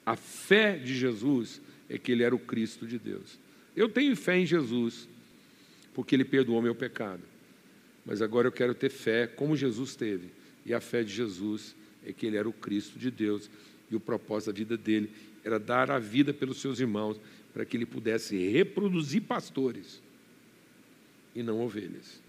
[0.04, 3.38] A fé de Jesus é que ele era o Cristo de Deus.
[3.76, 5.08] Eu tenho fé em Jesus,
[5.94, 7.22] porque ele perdoou meu pecado.
[8.04, 10.28] Mas agora eu quero ter fé como Jesus teve.
[10.64, 13.48] E a fé de Jesus é que ele era o Cristo de Deus
[13.88, 15.10] e o propósito da vida dele
[15.44, 17.20] era dar a vida pelos seus irmãos
[17.52, 20.02] para que ele pudesse reproduzir pastores
[21.34, 22.20] e não ovelhas.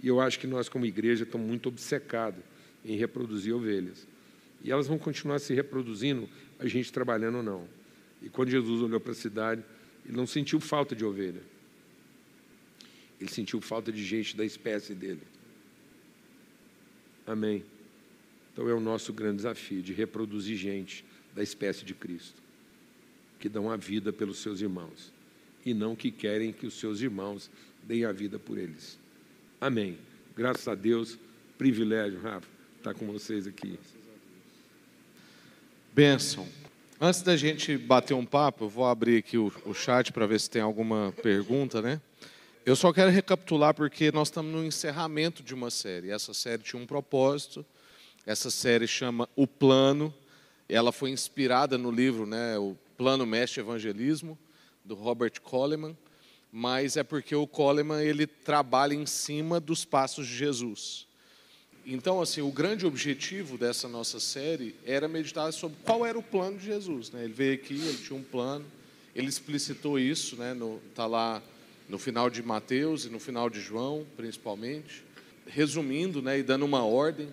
[0.00, 2.42] E eu acho que nós, como igreja, estamos muito obcecados
[2.84, 4.06] em reproduzir ovelhas.
[4.62, 7.68] E elas vão continuar se reproduzindo, a gente trabalhando ou não.
[8.22, 9.62] E quando Jesus olhou para a cidade,
[10.04, 11.42] ele não sentiu falta de ovelha.
[13.20, 15.22] Ele sentiu falta de gente da espécie dele.
[17.26, 17.64] Amém.
[18.52, 22.40] Então é o nosso grande desafio de reproduzir gente da espécie de Cristo,
[23.38, 25.12] que dão a vida pelos seus irmãos
[25.64, 27.50] e não que querem que os seus irmãos
[27.82, 28.98] deem a vida por eles.
[29.60, 29.98] Amém.
[30.36, 31.18] Graças a Deus,
[31.56, 32.48] privilégio, Rafa,
[32.90, 33.78] estar com vocês aqui.
[35.94, 36.46] Benção.
[37.00, 40.38] Antes da gente bater um papo, eu vou abrir aqui o, o chat para ver
[40.38, 41.98] se tem alguma pergunta, né?
[42.66, 46.10] Eu só quero recapitular porque nós estamos no encerramento de uma série.
[46.10, 47.64] Essa série tinha um propósito,
[48.26, 50.12] essa série chama O Plano.
[50.68, 54.38] Ela foi inspirada no livro, né, O Plano Mestre Evangelismo,
[54.84, 55.96] do Robert Coleman,
[56.52, 61.06] mas é porque o Coleman ele trabalha em cima dos passos de Jesus.
[61.86, 66.56] Então, assim, o grande objetivo dessa nossa série era meditar sobre qual era o plano
[66.56, 67.10] de Jesus.
[67.10, 67.24] Né?
[67.24, 68.64] Ele veio aqui, ele tinha um plano,
[69.14, 70.56] ele explicitou isso, né?
[70.90, 71.42] Está lá
[71.88, 75.04] no final de Mateus e no final de João, principalmente,
[75.46, 77.28] resumindo né, e dando uma ordem.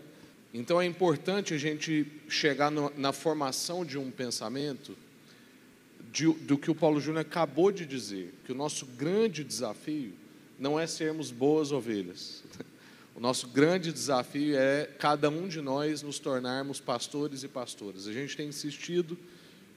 [0.53, 4.97] Então é importante a gente chegar no, na formação de um pensamento
[6.11, 10.11] de, do que o Paulo Júnior acabou de dizer, que o nosso grande desafio
[10.59, 12.43] não é sermos boas ovelhas.
[13.15, 18.07] O nosso grande desafio é cada um de nós nos tornarmos pastores e pastoras.
[18.07, 19.17] A gente tem insistido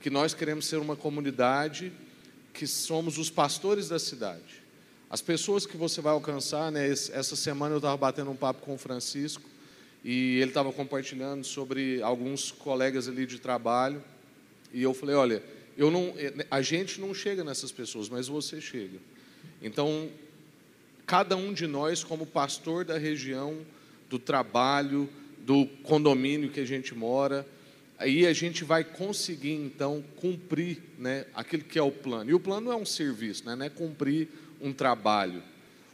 [0.01, 1.92] que nós queremos ser uma comunidade
[2.53, 4.62] que somos os pastores da cidade.
[5.11, 8.75] As pessoas que você vai alcançar, né, essa semana eu estava batendo um papo com
[8.75, 9.49] o Francisco,
[10.05, 14.05] e ele estava compartilhando sobre alguns colegas ali de trabalho.
[14.73, 15.42] E eu falei: olha,
[15.77, 16.14] eu não,
[16.51, 18.99] a gente não chega nessas pessoas, mas você chega.
[19.62, 20.11] Então,
[21.07, 23.59] cada um de nós, como pastor da região,
[24.09, 27.47] do trabalho, do condomínio que a gente mora,
[27.99, 32.31] aí a gente vai conseguir então cumprir né, aquilo que é o plano.
[32.31, 34.29] E o plano é um serviço, né, não é cumprir
[34.61, 35.43] um trabalho.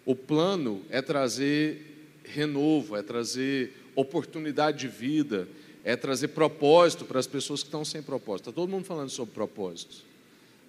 [0.04, 5.48] O plano é trazer renovo, é trazer oportunidade de vida,
[5.84, 8.50] é trazer propósito para as pessoas que estão sem propósito.
[8.50, 10.04] Está todo mundo falando sobre propósitos.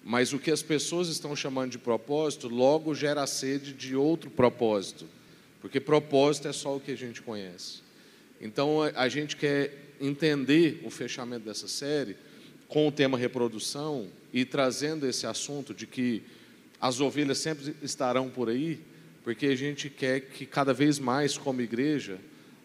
[0.04, 5.06] Mas o que as pessoas estão chamando de propósito, logo gera sede de outro propósito.
[5.62, 7.82] Porque propósito é só o que a gente conhece.
[8.40, 12.18] Então a gente quer entender o fechamento dessa série
[12.68, 16.24] com o tema reprodução e trazendo esse assunto de que
[16.80, 18.82] as ovelhas sempre estarão por aí,
[19.24, 22.18] porque a gente quer que cada vez mais, como igreja,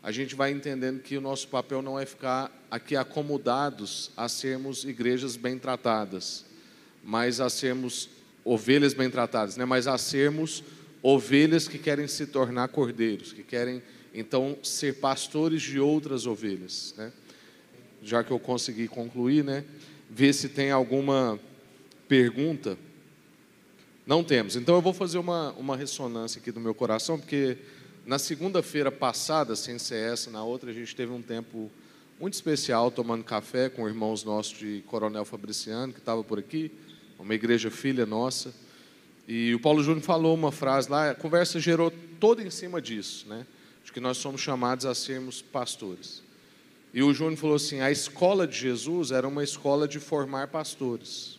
[0.02, 4.84] a gente vai entendendo que o nosso papel não é ficar aqui acomodados a sermos
[4.84, 6.45] igrejas bem tratadas,
[7.06, 8.08] mas a sermos
[8.44, 9.64] ovelhas bem tratadas, né?
[9.64, 10.64] mas a sermos
[11.00, 13.80] ovelhas que querem se tornar cordeiros, que querem
[14.12, 16.94] então ser pastores de outras ovelhas.
[16.98, 17.12] Né?
[18.02, 19.64] Já que eu consegui concluir, né?
[20.10, 21.38] ver se tem alguma
[22.08, 22.76] pergunta.
[24.04, 24.56] Não temos.
[24.56, 27.56] Então eu vou fazer uma, uma ressonância aqui do meu coração, porque
[28.04, 31.70] na segunda-feira passada, sem ser essa, na outra, a gente teve um tempo
[32.18, 36.72] muito especial tomando café com irmãos nossos de Coronel Fabriciano, que estava por aqui,
[37.18, 38.54] uma igreja filha nossa.
[39.28, 43.26] E o Paulo Júnior falou uma frase lá, a conversa gerou toda em cima disso,
[43.28, 43.46] né?
[43.84, 46.22] De que nós somos chamados a sermos pastores.
[46.92, 51.38] E o Júnior falou assim: a escola de Jesus era uma escola de formar pastores.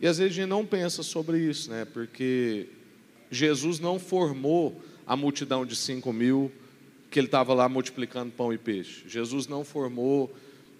[0.00, 1.84] E às vezes a gente não pensa sobre isso, né?
[1.84, 2.68] Porque
[3.30, 6.52] Jesus não formou a multidão de cinco mil
[7.10, 9.02] que ele estava lá multiplicando pão e peixe.
[9.08, 10.34] Jesus não formou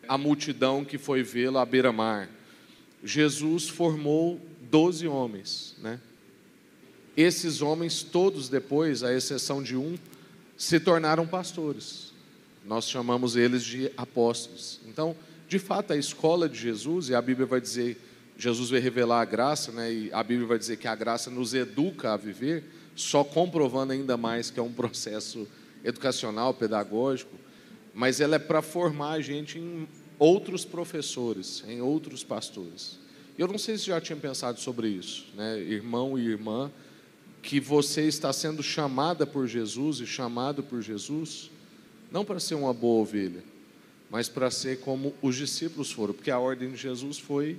[0.06, 2.30] a multidão que foi vê-lo à beira-mar.
[3.02, 6.00] Jesus formou doze homens, né?
[7.16, 9.98] Esses homens todos depois, à exceção de um,
[10.56, 12.12] se tornaram pastores.
[12.64, 14.80] Nós chamamos eles de apóstolos.
[14.86, 15.16] Então,
[15.48, 18.00] de fato, a escola de Jesus, e a Bíblia vai dizer
[18.40, 19.92] Jesus vai revelar a graça, né?
[19.92, 22.64] E a Bíblia vai dizer que a graça nos educa a viver,
[22.96, 25.46] só comprovando ainda mais que é um processo
[25.84, 27.34] educacional, pedagógico,
[27.94, 29.86] mas ela é para formar a gente em
[30.20, 32.98] outros professores, em outros pastores.
[33.38, 35.58] Eu não sei se já tinha pensado sobre isso, né?
[35.58, 36.70] Irmão e irmã,
[37.42, 41.50] que você está sendo chamada por Jesus e chamado por Jesus,
[42.12, 43.42] não para ser uma boa ovelha,
[44.10, 47.58] mas para ser como os discípulos foram, porque a ordem de Jesus foi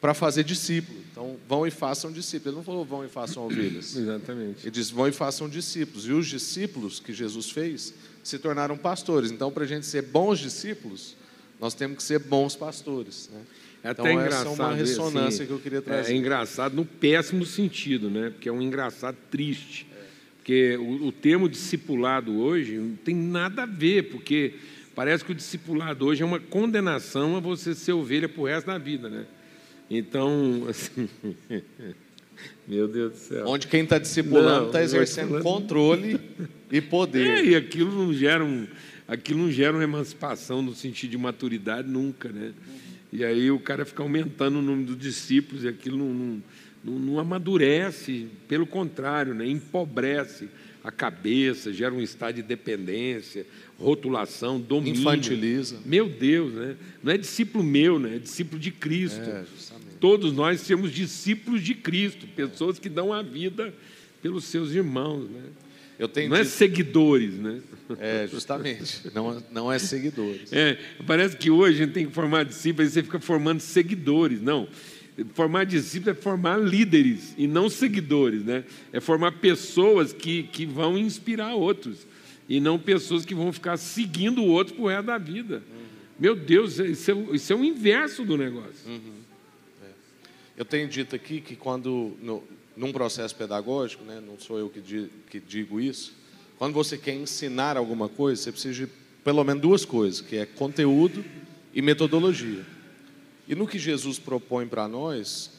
[0.00, 1.00] para fazer discípulo.
[1.10, 2.46] Então, vão e façam discípulos.
[2.46, 3.96] Ele não falou vão e façam ovelhas.
[3.98, 4.62] Exatamente.
[4.62, 6.06] Ele diz vão e façam discípulos.
[6.06, 9.32] E os discípulos que Jesus fez se tornaram pastores.
[9.32, 11.16] Então, para a gente ser bons discípulos,
[11.60, 13.28] nós temos que ser bons pastores.
[13.32, 13.40] Né?
[13.82, 14.52] É até então, engraçado.
[14.52, 16.12] essa é uma ressonância assim, que eu queria É, trazer.
[16.12, 18.30] é engraçado no péssimo sentido, né?
[18.30, 19.86] Porque é um engraçado triste.
[20.38, 24.54] Porque o, o termo discipulado hoje não tem nada a ver, porque
[24.94, 28.66] parece que o discipulado hoje é uma condenação a você ser ovelha para o resto
[28.66, 29.26] da vida, né?
[29.90, 31.08] Então, assim.
[32.66, 33.46] Meu Deus do céu.
[33.46, 36.20] Onde quem está discipulando está exercendo controle
[36.70, 37.26] e poder.
[37.26, 38.66] É, e aquilo não gera um,
[39.08, 42.52] aquilo não gera uma emancipação no sentido de maturidade nunca, né?
[43.10, 46.42] E aí o cara fica aumentando o número dos discípulos e aquilo não,
[46.84, 49.48] não, não- amadurece, pelo contrário, né?
[49.48, 50.48] empobrece
[50.84, 53.46] a cabeça, gera um estado de dependência,
[53.78, 55.00] rotulação, domínio.
[55.00, 55.78] Infantiliza.
[55.86, 56.76] Meu Deus, né?
[57.02, 58.16] Não é discípulo meu, né?
[58.16, 59.20] É discípulo de Cristo.
[59.28, 59.44] É.
[59.98, 63.74] Todos nós somos discípulos de Cristo, pessoas que dão a vida
[64.22, 65.42] pelos seus irmãos, né?
[65.98, 67.60] Eu tenho Não é dito- seguidores, né?
[67.98, 69.10] É, justamente.
[69.14, 70.52] Não, não é seguidores.
[70.52, 74.40] É, parece que hoje a gente tem que formar discípulos, aí você fica formando seguidores.
[74.40, 74.68] Não.
[75.34, 78.62] Formar discípulos é formar líderes e não seguidores, né?
[78.92, 82.06] É formar pessoas que, que vão inspirar outros
[82.48, 85.62] e não pessoas que vão ficar seguindo o outro pro resto da vida.
[86.20, 88.88] Meu Deus, isso é, o- isso é o inverso do negócio.
[90.56, 92.42] Eu tenho dito aqui que quando, no,
[92.78, 96.14] num processo pedagógico, né, não sou eu que, di- que digo isso,
[96.58, 98.92] quando você quer ensinar alguma coisa, você precisa de
[99.24, 101.24] pelo menos duas coisas, que é conteúdo
[101.74, 102.64] e metodologia.
[103.48, 105.50] E no que Jesus propõe para nós,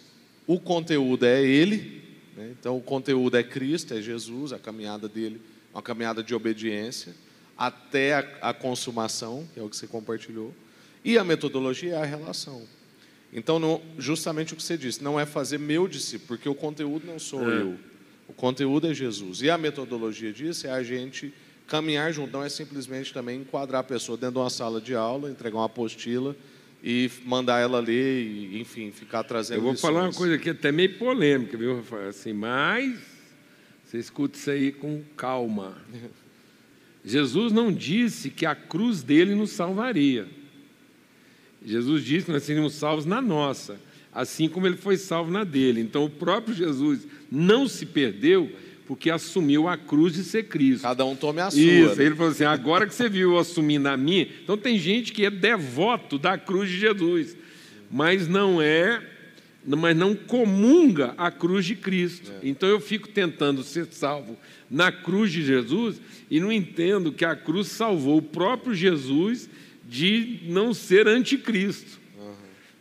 [0.48, 2.02] o conteúdo é Ele,
[2.36, 2.54] né?
[2.58, 5.42] então o conteúdo é Cristo, é Jesus, a caminhada dele,
[5.74, 7.14] uma caminhada de obediência,
[7.58, 10.54] até a, a consumação, que é o que você compartilhou,
[11.04, 12.64] e a metodologia é a relação.
[13.32, 17.06] Então, não- justamente o que você disse, não é fazer meu discípulo, porque o conteúdo
[17.06, 17.62] não sou É.
[17.62, 17.78] eu,
[18.28, 19.42] o conteúdo é Jesus.
[19.42, 21.32] E a metodologia disso é a gente
[21.68, 25.30] caminhar junto, não é simplesmente também enquadrar a pessoa dentro de uma sala de aula,
[25.30, 26.36] entregar uma apostila
[26.84, 30.18] e mandar ela ler, e, enfim, ficar trazendo Eu vou falar uma lições.
[30.18, 32.10] coisa aqui até meio polêmica, viu, Rafael?
[32.10, 32.98] Assim, mas
[33.86, 35.78] você escuta isso aí com calma.
[37.06, 40.28] Jesus não disse que a cruz dele nos salvaria.
[41.66, 43.80] Jesus disse que nós seríamos salvos na nossa,
[44.14, 45.82] assim como ele foi salvo na dele.
[45.82, 48.52] Então o próprio Jesus não se perdeu
[48.90, 50.82] porque assumiu a cruz de ser Cristo.
[50.82, 51.62] Cada um tome a sua.
[51.62, 52.06] Isso, né?
[52.06, 54.28] ele falou assim: agora que você viu eu assumindo a minha.
[54.44, 57.38] Então tem gente que é devoto da cruz de Jesus,
[57.92, 59.00] mas não é,
[59.64, 62.32] mas não comunga a cruz de Cristo.
[62.42, 64.36] Então eu fico tentando ser salvo
[64.72, 69.48] na cruz de Jesus e não entendo que a cruz salvou o próprio Jesus
[69.90, 72.00] de não ser anticristo.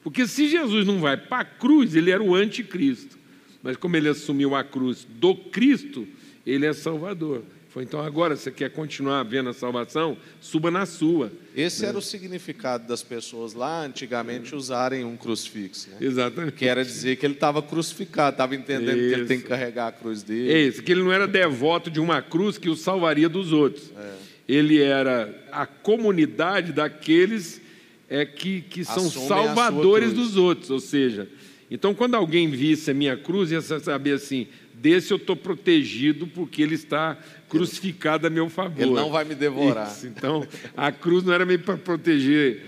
[0.02, 3.18] Porque se Jesus não vai para a cruz, ele era o anticristo.
[3.62, 6.06] Mas como ele assumiu a cruz do Cristo,
[6.46, 7.42] ele é Salvador.
[7.68, 10.16] Foi então agora você quer continuar vendo a salvação?
[10.40, 11.30] Suba na sua.
[11.54, 11.88] Esse né?
[11.88, 15.90] era o significado das pessoas lá antigamente usarem um crucifixo.
[15.90, 15.96] Né?
[16.00, 16.52] Exatamente.
[16.52, 19.08] Que era dizer que ele estava crucificado, estava entendendo Isso.
[19.08, 20.52] que ele tem que carregar a cruz dele.
[20.52, 23.92] É isso, que ele não era devoto de uma cruz que o salvaria dos outros.
[23.96, 24.27] É.
[24.48, 27.60] Ele era a comunidade daqueles
[28.08, 30.70] é, que, que são salvadores dos outros.
[30.70, 31.28] Ou seja,
[31.70, 36.62] então quando alguém visse a minha cruz, ia saber assim: desse eu estou protegido porque
[36.62, 37.18] ele está
[37.48, 38.80] crucificado a meu favor.
[38.80, 39.90] Ele não vai me devorar.
[39.90, 40.06] Isso.
[40.06, 40.46] Então,
[40.76, 42.62] a cruz não era meio para proteger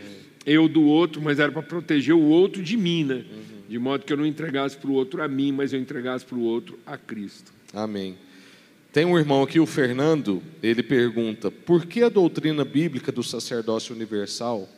[0.45, 3.15] eu do outro, mas era para proteger o outro de mim, né?
[3.15, 3.51] Uhum.
[3.69, 6.37] De modo que eu não entregasse para o outro a mim, mas eu entregasse para
[6.37, 7.53] o outro a Cristo.
[7.73, 8.17] Amém.
[8.93, 13.95] Tem um irmão aqui, o Fernando, ele pergunta: por que a doutrina bíblica do sacerdócio
[13.95, 14.69] universal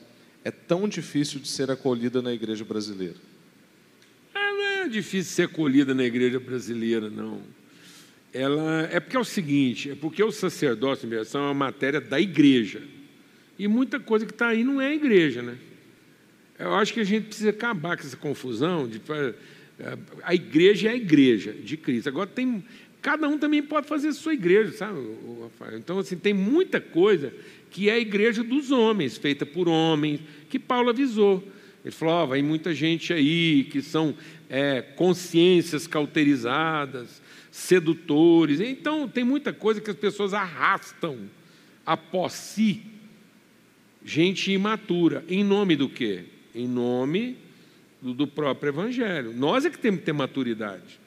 [0.44, 3.16] é tão difícil de ser acolhida na igreja brasileira?
[4.82, 7.40] é difícil ser acolhida na igreja brasileira, não.
[8.32, 12.20] Ela é porque é o seguinte, é porque o sacerdócio universal é uma matéria da
[12.20, 12.82] igreja.
[13.58, 15.56] E muita coisa que está aí não é igreja, né?
[16.58, 19.00] Eu acho que a gente precisa acabar com essa confusão de
[19.78, 22.08] é, a igreja é a igreja de Cristo.
[22.08, 22.64] Agora tem
[23.03, 24.98] cada um também pode fazer sua igreja, sabe,
[25.42, 25.78] Rafael?
[25.78, 27.34] Então assim, tem muita coisa
[27.70, 31.46] que é a igreja dos homens, feita por homens, que Paulo avisou.
[31.84, 34.14] Ele falou: oh, vai muita gente aí que são
[34.48, 38.61] é, consciências cauterizadas, sedutores.
[38.61, 41.18] Então, tem muita coisa que as pessoas arrastam
[41.84, 42.82] após si
[44.05, 45.24] gente imatura.
[45.28, 46.24] Em nome do quê?
[46.55, 47.36] Em nome
[48.00, 49.32] do próprio Evangelho.
[49.32, 51.00] Nós é que temos que ter maturidade.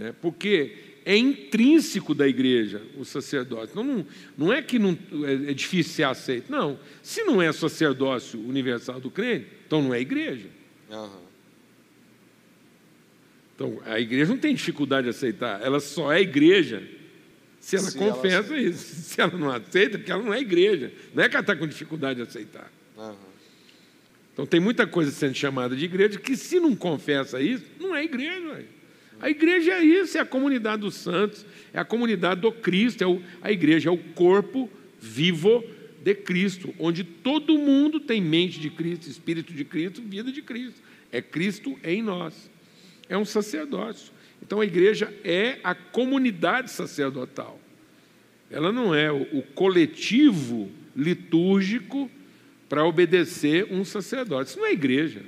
[0.00, 0.14] Né?
[0.20, 0.72] Porque
[1.04, 3.76] é intrínseco da igreja o sacerdócio.
[3.76, 6.50] Não, não, não é que não, é, é difícil ser aceito.
[6.50, 6.78] Não.
[7.02, 10.48] Se não é sacerdócio universal do crente, então não é igreja.
[10.90, 11.30] Uhum.
[13.54, 15.60] Então, a igreja não tem dificuldade de aceitar.
[15.62, 16.82] Ela só é igreja
[17.60, 19.02] se ela se confessa ela isso.
[19.10, 20.90] Se ela não aceita, porque ela não é igreja.
[21.12, 22.72] Não é que ela está com dificuldade de aceitar.
[22.96, 23.14] Uhum.
[24.32, 28.02] Então, tem muita coisa sendo chamada de igreja que, se não confessa isso, não é
[28.02, 28.64] igreja.
[29.20, 33.06] A igreja é isso, é a comunidade dos santos, é a comunidade do Cristo, é
[33.06, 35.62] o, a igreja é o corpo vivo
[36.02, 40.80] de Cristo, onde todo mundo tem mente de Cristo, espírito de Cristo, vida de Cristo.
[41.12, 42.50] É Cristo em nós.
[43.08, 44.12] É um sacerdócio.
[44.42, 47.60] Então a igreja é a comunidade sacerdotal.
[48.50, 52.10] Ela não é o, coletivo litúrgico
[52.68, 54.50] para obedecer um sacerdote.
[54.50, 55.22] Isso não é igreja.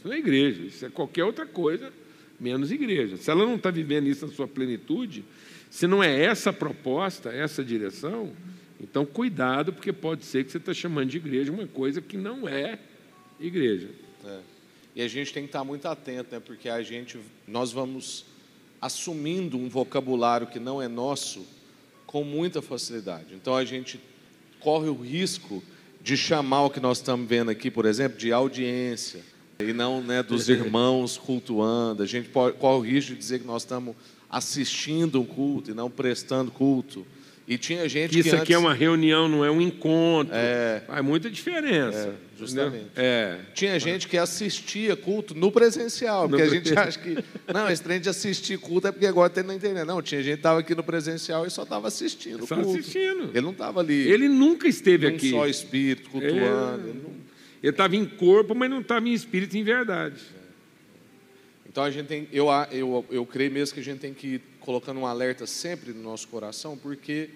[0.00, 1.92] Isso não é igreja, isso é qualquer outra coisa,
[2.38, 3.18] menos igreja.
[3.18, 5.22] Se ela não está vivendo isso na sua plenitude,
[5.68, 8.32] se não é essa proposta, essa direção,
[8.80, 12.48] então cuidado, porque pode ser que você está chamando de igreja uma coisa que não
[12.48, 12.78] é
[13.38, 13.90] igreja.
[14.24, 14.38] É.
[14.96, 16.40] E a gente tem que estar muito atento, né?
[16.40, 18.24] porque a gente, nós vamos
[18.80, 21.46] assumindo um vocabulário que não é nosso
[22.06, 23.34] com muita facilidade.
[23.34, 24.00] Então a gente
[24.60, 25.62] corre o risco
[26.00, 29.20] de chamar o que nós estamos vendo aqui, por exemplo, de audiência,
[29.62, 32.02] e não né, dos irmãos cultuando.
[32.02, 33.94] A gente pode, corre o risco de dizer que nós estamos
[34.28, 37.06] assistindo um culto e não prestando culto.
[37.50, 38.20] E tinha gente que.
[38.20, 40.32] Isso aqui é uma reunião, não é um encontro.
[40.32, 42.14] É, faz muita diferença.
[42.14, 42.86] É, justamente.
[42.94, 43.38] É.
[43.52, 47.18] Tinha gente que assistia culto no presencial, porque no a gente acha que.
[47.52, 49.84] Não, esse trem de assistir culto é porque agora tem na internet.
[49.84, 52.46] Não, tinha gente que estava aqui no presencial e só estava assistindo.
[52.46, 52.70] Só culto.
[52.70, 53.30] assistindo.
[53.32, 54.08] Ele não estava ali.
[54.08, 55.30] Ele nunca esteve aqui.
[55.30, 56.88] só espírito, cultuando.
[56.88, 57.19] Ele não...
[57.62, 60.20] Ele estava em corpo, mas não estava em espírito em verdade.
[61.68, 64.42] Então a gente tem, eu, eu, eu creio mesmo que a gente tem que ir
[64.58, 67.30] colocando um alerta sempre no nosso coração, porque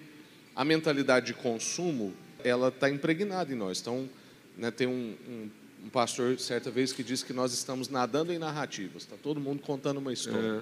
[0.55, 2.13] a mentalidade de consumo
[2.43, 3.79] ela está impregnada em nós.
[3.79, 4.09] Então,
[4.57, 5.49] né, tem um, um,
[5.85, 9.03] um, pastor certa vez que disse que nós estamos nadando em narrativas.
[9.03, 10.61] Está todo mundo contando uma história.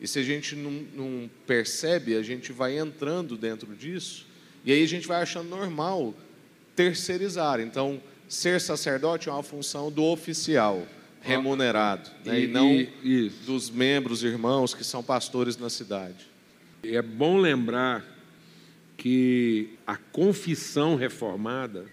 [0.00, 4.26] E se a gente não, não percebe, a gente vai entrando dentro disso
[4.64, 6.12] e aí a gente vai achando normal
[6.74, 7.60] terceirizar.
[7.60, 8.02] Então
[8.32, 10.86] ser sacerdote é uma função do oficial
[11.20, 12.40] remunerado, né?
[12.40, 16.26] e, e, não e, dos membros, irmãos que são pastores na cidade.
[16.82, 18.02] É bom lembrar
[18.96, 21.84] que a confissão reformada,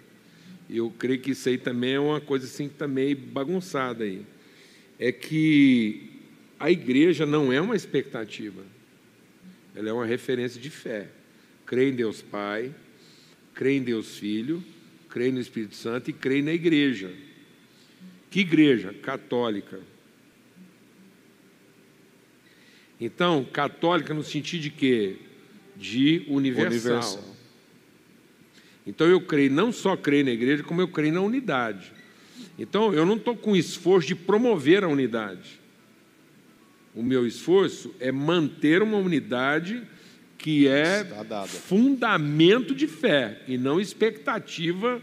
[0.70, 4.26] eu creio que isso aí também é uma coisa assim que está meio bagunçada aí,
[4.98, 6.10] é que
[6.58, 8.64] a igreja não é uma expectativa,
[9.76, 11.10] ela é uma referência de fé.
[11.66, 12.74] Crê em Deus Pai,
[13.54, 14.64] crê em Deus Filho,
[15.10, 17.12] creio no Espírito Santo e creio na igreja.
[18.30, 18.94] Que igreja?
[18.94, 19.80] Católica.
[23.02, 25.18] Então, católica no sentido de quê?
[25.76, 26.72] De universal.
[26.72, 27.36] universal.
[28.86, 31.92] Então eu creio, não só creio na igreja, como eu creio na unidade.
[32.58, 35.60] Então eu não estou com esforço de promover a unidade.
[36.96, 39.84] O meu esforço é manter uma unidade
[40.40, 41.06] que é
[41.48, 45.02] fundamento de fé e não expectativa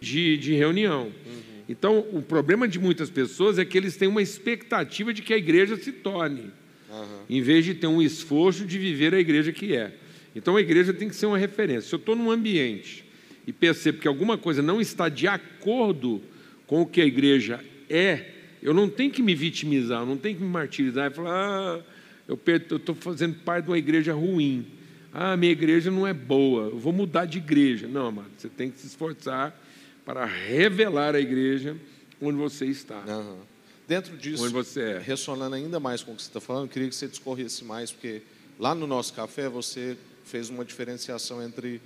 [0.00, 1.04] de, de reunião.
[1.04, 1.54] Uhum.
[1.68, 5.38] Então, o problema de muitas pessoas é que eles têm uma expectativa de que a
[5.38, 6.50] igreja se torne,
[6.90, 7.20] uhum.
[7.30, 9.92] em vez de ter um esforço de viver a igreja que é.
[10.34, 11.88] Então, a igreja tem que ser uma referência.
[11.88, 13.04] Se eu estou num ambiente
[13.46, 16.20] e percebo que alguma coisa não está de acordo
[16.66, 20.36] com o que a igreja é, eu não tenho que me vitimizar, eu não tenho
[20.36, 21.84] que me martirizar e falar, ah,
[22.26, 22.38] eu
[22.76, 24.66] estou fazendo parte de uma igreja ruim.
[25.12, 27.86] Ah, minha igreja não é boa, eu vou mudar de igreja.
[27.86, 29.56] Não, amado, você tem que se esforçar
[30.04, 31.76] para revelar a igreja
[32.20, 32.98] onde você está.
[33.06, 33.38] Uhum.
[33.86, 34.98] Dentro disso, onde você é.
[34.98, 37.92] ressonando ainda mais com o que você está falando, eu queria que você discorresse mais,
[37.92, 38.22] porque
[38.58, 41.80] lá no nosso café você fez uma diferenciação entre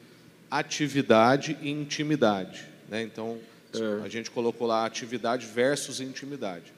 [0.51, 2.65] atividade e intimidade.
[2.89, 3.03] Né?
[3.03, 3.39] Então,
[3.75, 4.05] é.
[4.05, 6.73] a gente colocou lá atividade versus intimidade.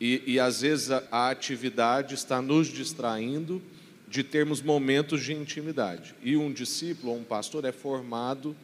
[0.00, 3.60] E, e às vezes a, a atividade está nos distraindo
[4.08, 6.14] de termos momentos de intimidade.
[6.22, 8.56] E um discípulo ou um pastor é formado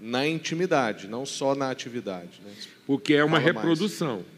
[0.00, 2.40] na intimidade, não só na atividade.
[2.44, 2.52] Né?
[2.86, 4.16] Porque é uma Fala reprodução.
[4.16, 4.36] Mais.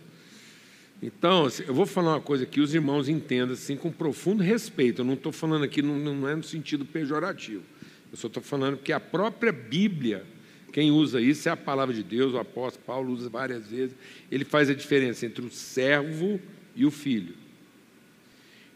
[1.01, 5.03] Então, eu vou falar uma coisa que os irmãos entendam assim, com profundo respeito.
[5.03, 7.63] Eu não estou falando aqui, não, não é no sentido pejorativo.
[8.11, 10.25] Eu só estou falando que a própria Bíblia,
[10.73, 13.97] quem usa isso é a palavra de Deus, o apóstolo Paulo usa várias vezes.
[14.31, 16.41] Ele faz a diferença entre o servo
[16.77, 17.35] e o filho.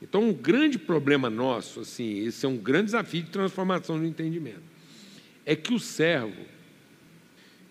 [0.01, 4.63] Então, um grande problema nosso, assim, esse é um grande desafio de transformação do entendimento,
[5.47, 6.45] é que o servo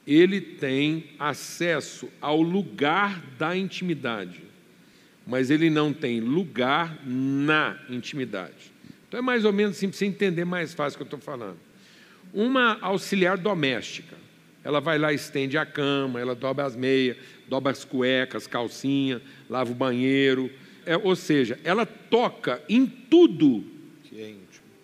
[0.07, 4.43] ele tem acesso ao lugar da intimidade,
[5.27, 8.71] mas ele não tem lugar na intimidade.
[9.07, 11.19] Então é mais ou menos assim para você entender mais fácil o que eu estou
[11.19, 11.57] falando.
[12.33, 14.15] Uma auxiliar doméstica,
[14.63, 17.17] ela vai lá, estende a cama, ela dobra as meias,
[17.47, 20.49] dobra as cuecas, calcinha, lava o banheiro,
[20.85, 23.63] é, ou seja, ela toca em tudo
[24.03, 24.33] que é,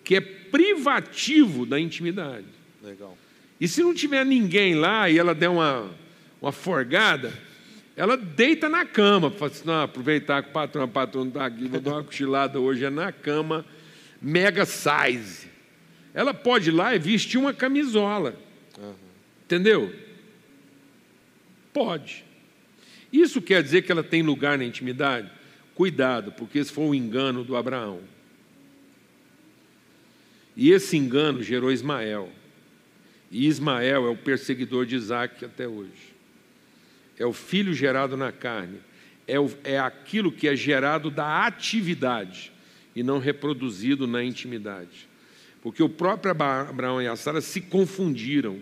[0.04, 2.46] que é privativo da intimidade.
[2.82, 3.16] Legal.
[3.60, 5.90] E se não tiver ninguém lá e ela der uma,
[6.40, 7.32] uma forgada,
[7.96, 11.66] ela deita na cama, fala assim, não, aproveitar que o patrão, o patrão está aqui,
[11.66, 13.64] vou dar uma cochilada hoje, é na cama,
[14.22, 15.48] mega size.
[16.18, 18.36] Ela pode ir lá e vestir uma camisola.
[18.76, 18.92] Uhum.
[19.44, 19.94] Entendeu?
[21.72, 22.24] Pode.
[23.12, 25.30] Isso quer dizer que ela tem lugar na intimidade?
[25.76, 28.00] Cuidado, porque esse foi o engano do Abraão.
[30.56, 32.32] E esse engano gerou Ismael.
[33.30, 36.16] E Ismael é o perseguidor de Isaac até hoje.
[37.16, 38.80] É o filho gerado na carne.
[39.24, 42.50] É, o, é aquilo que é gerado da atividade
[42.92, 45.06] e não reproduzido na intimidade.
[45.62, 48.60] Porque o próprio Abraão e a Sara se confundiram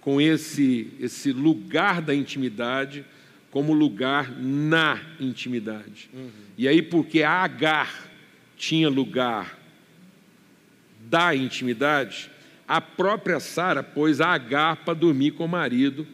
[0.00, 3.04] com esse, esse lugar da intimidade
[3.50, 6.08] como lugar na intimidade.
[6.14, 6.30] Uhum.
[6.56, 8.10] E aí, porque a Agar
[8.56, 9.58] tinha lugar
[11.08, 12.30] da intimidade,
[12.68, 16.06] a própria Sara pôs a Agar para dormir com o marido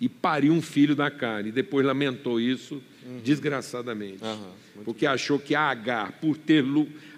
[0.00, 1.48] e pariu um filho da carne.
[1.48, 3.20] E depois lamentou isso uhum.
[3.24, 4.22] desgraçadamente.
[4.22, 6.62] Uhum, porque achou que a Agar, por ter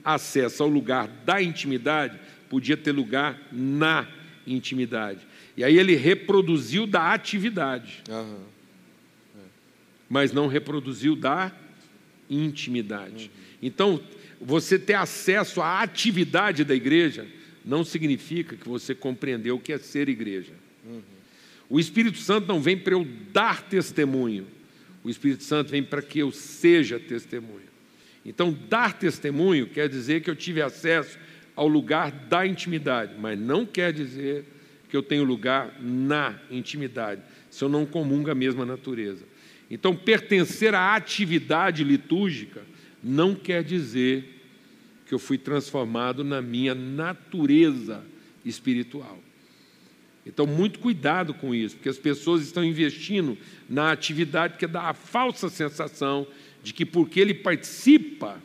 [0.06, 2.16] acesso ao lugar da intimidade,
[2.48, 4.06] podia ter lugar na
[4.46, 5.26] intimidade.
[5.56, 8.44] E aí ele reproduziu da atividade, uhum.
[10.08, 11.50] mas não reproduziu da
[12.30, 13.24] intimidade.
[13.24, 13.56] Uhum.
[13.60, 14.00] Então,
[14.40, 17.26] você ter acesso à atividade da igreja
[17.64, 20.52] não significa que você compreendeu o que é ser igreja.
[20.84, 21.02] Uhum.
[21.68, 24.46] O Espírito Santo não vem para eu dar testemunho,
[25.02, 27.75] o Espírito Santo vem para que eu seja testemunho.
[28.28, 31.16] Então, dar testemunho quer dizer que eu tive acesso
[31.54, 34.44] ao lugar da intimidade, mas não quer dizer
[34.90, 39.24] que eu tenho lugar na intimidade, se eu não comungo a mesma natureza.
[39.70, 42.62] Então, pertencer à atividade litúrgica
[43.02, 44.42] não quer dizer
[45.06, 48.04] que eu fui transformado na minha natureza
[48.44, 49.20] espiritual.
[50.26, 54.94] Então, muito cuidado com isso, porque as pessoas estão investindo na atividade que dá a
[54.94, 56.26] falsa sensação
[56.66, 58.42] de que, porque ele participa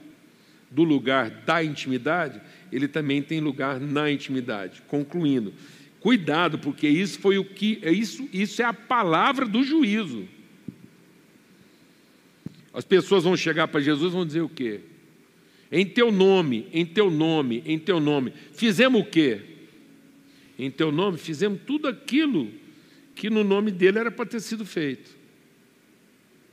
[0.70, 2.40] do lugar da intimidade,
[2.72, 4.84] ele também tem lugar na intimidade.
[4.84, 5.52] Concluindo,
[6.00, 7.80] cuidado, porque isso foi o que.
[7.82, 10.28] É isso, isso é a palavra do juízo.
[12.72, 14.82] As pessoas vão chegar para Jesus e vão dizer o quê?
[15.72, 18.34] Em teu nome, em teu nome, em teu nome.
[18.54, 19.42] Fizemos o quê?
[20.60, 22.52] Em teu nome, fizemos tudo aquilo
[23.16, 25.21] que no nome dele era para ter sido feito.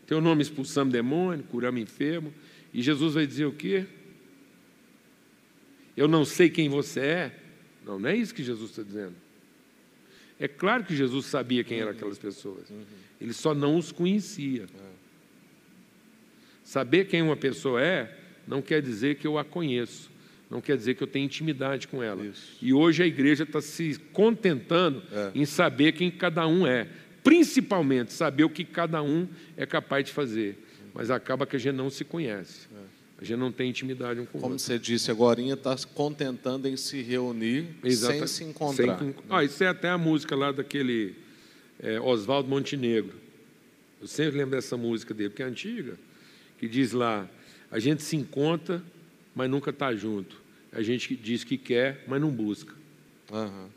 [0.08, 2.32] Teu nome expulsamos demônio, curamos enfermo.
[2.72, 3.84] E Jesus vai dizer o quê?
[5.94, 7.38] Eu não sei quem você é.
[7.84, 9.14] Não, não é isso que Jesus está dizendo.
[10.40, 12.72] É claro que Jesus sabia quem eram aquelas pessoas.
[13.20, 14.66] Ele só não os conhecia.
[16.64, 20.10] Saber quem uma pessoa é não quer dizer que eu a conheço,
[20.50, 22.24] não quer dizer que eu tenho intimidade com ela.
[22.24, 22.56] Isso.
[22.62, 25.32] E hoje a igreja está se contentando é.
[25.34, 26.88] em saber quem cada um é,
[27.28, 30.56] principalmente saber o que cada um é capaz de fazer.
[30.94, 32.66] Mas acaba que a gente não se conhece.
[33.18, 34.64] A gente não tem intimidade um com o Como outro.
[34.64, 38.98] você disse agora, está se contentando em se reunir sem se encontrar.
[38.98, 39.14] Sem...
[39.28, 41.16] Ah, isso é até a música lá daquele
[41.78, 43.14] é, Oswaldo Montenegro.
[44.00, 45.98] Eu sempre lembro dessa música dele, porque é antiga,
[46.58, 47.28] que diz lá,
[47.70, 48.82] a gente se encontra,
[49.34, 50.40] mas nunca está junto.
[50.72, 52.72] A gente diz que quer, mas não busca.
[53.30, 53.68] Uhum.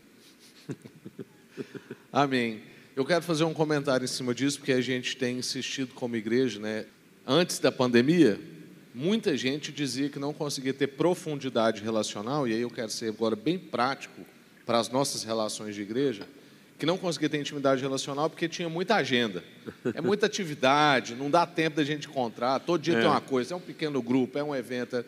[2.14, 2.71] Amém.
[2.94, 6.60] Eu quero fazer um comentário em cima disso, porque a gente tem insistido como igreja,
[6.60, 6.86] né?
[7.26, 8.38] Antes da pandemia,
[8.94, 13.34] muita gente dizia que não conseguia ter profundidade relacional, e aí eu quero ser agora
[13.34, 14.22] bem prático
[14.66, 16.28] para as nossas relações de igreja,
[16.78, 19.42] que não conseguia ter intimidade relacional porque tinha muita agenda.
[19.96, 23.00] É muita atividade, não dá tempo da gente encontrar, todo dia é.
[23.00, 24.98] tem uma coisa, é um pequeno grupo, é um evento.
[24.98, 25.06] É...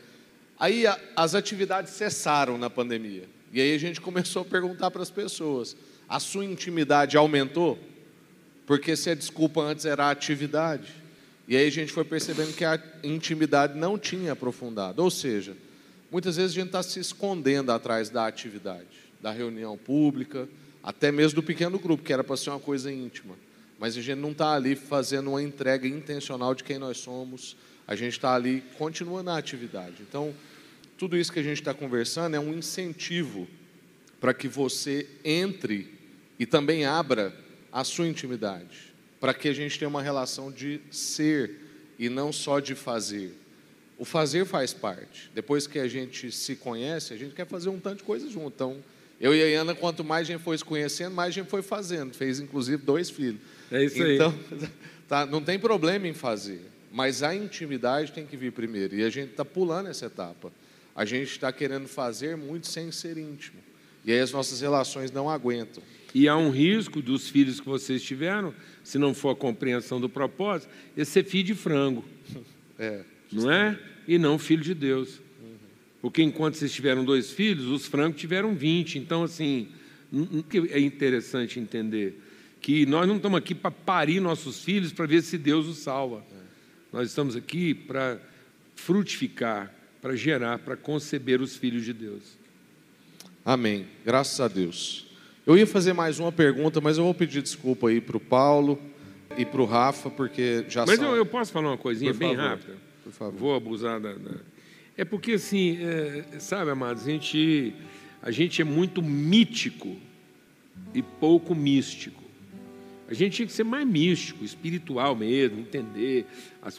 [0.57, 3.27] Aí a, as atividades cessaram na pandemia.
[3.51, 5.75] E aí a gente começou a perguntar para as pessoas:
[6.13, 7.79] a sua intimidade aumentou?
[8.67, 10.93] Porque se a desculpa antes era a atividade.
[11.47, 15.01] E aí a gente foi percebendo que a intimidade não tinha aprofundado.
[15.01, 15.57] Ou seja,
[16.11, 18.85] muitas vezes a gente está se escondendo atrás da atividade,
[19.19, 20.47] da reunião pública,
[20.83, 23.33] até mesmo do pequeno grupo, que era para ser uma coisa íntima.
[23.79, 27.57] Mas a gente não está ali fazendo uma entrega intencional de quem nós somos,
[27.87, 29.95] a gente está ali, continua na atividade.
[30.07, 30.31] Então,
[30.95, 33.47] tudo isso que a gente está conversando é um incentivo
[34.21, 35.92] para que você entre
[36.39, 37.33] e também abra
[37.71, 41.51] a sua intimidade para que a gente tenha uma relação de ser
[41.97, 43.33] e não só de fazer.
[43.97, 45.31] O fazer faz parte.
[45.33, 48.47] Depois que a gente se conhece, a gente quer fazer um tanto de coisas junto.
[48.53, 48.83] Então,
[49.21, 51.61] eu e a Ana, quanto mais a gente foi se conhecendo, mais a gente foi
[51.61, 52.13] fazendo.
[52.13, 53.39] Fez, inclusive, dois filhos.
[53.71, 54.55] É isso então, aí.
[54.57, 54.69] Então,
[55.07, 56.59] tá, não tem problema em fazer.
[56.91, 58.93] Mas a intimidade tem que vir primeiro.
[58.95, 60.51] E a gente está pulando essa etapa.
[60.93, 63.59] A gente está querendo fazer muito sem ser íntimo.
[64.05, 65.81] E aí as nossas relações não aguentam.
[66.13, 70.07] E há um risco dos filhos que vocês tiveram, se não for a compreensão do
[70.07, 72.03] propósito, é ser filho de frango.
[72.79, 73.79] É, não é?
[74.07, 75.19] E não filho de Deus.
[75.19, 75.55] Uhum.
[76.01, 78.97] Porque enquanto vocês tiveram dois filhos, os frangos tiveram 20.
[78.97, 79.69] Então, assim,
[80.71, 82.19] é interessante entender
[82.59, 86.25] que nós não estamos aqui para parir nossos filhos para ver se Deus os salva.
[86.31, 86.43] É.
[86.91, 88.19] Nós estamos aqui para
[88.75, 92.37] frutificar, para gerar, para conceber os filhos de Deus.
[93.45, 93.85] Amém.
[94.05, 95.05] Graças a Deus.
[95.45, 98.79] Eu ia fazer mais uma pergunta, mas eu vou pedir desculpa aí para o Paulo
[99.37, 102.77] e para o Rafa, porque já Mas eu, eu, posso falar uma coisinha bem rápida?
[103.03, 103.37] Por favor.
[103.37, 104.13] Vou abusar da.
[104.13, 104.35] da...
[104.95, 107.73] É porque, assim, é, sabe, amados, a gente,
[108.21, 109.97] a gente é muito mítico
[110.93, 112.23] e pouco místico.
[113.09, 116.25] A gente tinha que ser mais místico, espiritual mesmo, entender,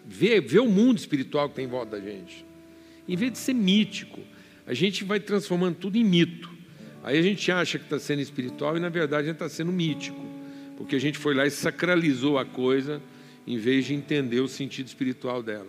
[0.07, 2.47] ver, ver o mundo espiritual que tem em volta da gente.
[3.07, 4.21] Em vez de ser mítico,
[4.67, 6.54] a gente vai transformando tudo em mito.
[7.05, 9.71] Aí a gente acha que está sendo espiritual e na verdade a gente está sendo
[9.71, 10.19] mítico,
[10.75, 13.01] porque a gente foi lá e sacralizou a coisa
[13.47, 15.69] em vez de entender o sentido espiritual dela.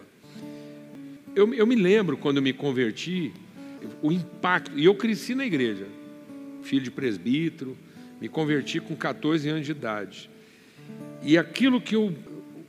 [1.36, 3.34] Eu, eu me lembro quando eu me converti,
[4.02, 5.86] o impacto, e eu cresci na igreja,
[6.64, 7.78] filho de presbítero,
[8.22, 10.30] me converti com 14 anos de idade.
[11.22, 12.16] E aquilo que eu,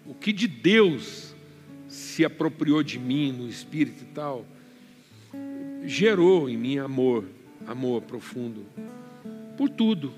[0.05, 1.37] o que de Deus
[1.87, 4.45] se apropriou de mim no espírito e tal,
[5.85, 7.36] gerou em mim amor
[7.67, 8.65] amor profundo
[9.57, 10.13] por tudo,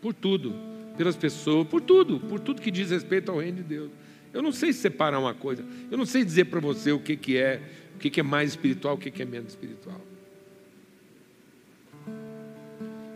[0.00, 0.54] por tudo,
[0.96, 3.90] pelas pessoas, por tudo, por tudo que diz respeito ao reino de Deus.
[4.32, 7.36] Eu não sei separar uma coisa, eu não sei dizer para você o que, que
[7.36, 7.60] é,
[7.94, 10.00] o que, que é mais espiritual, o que, que é menos espiritual.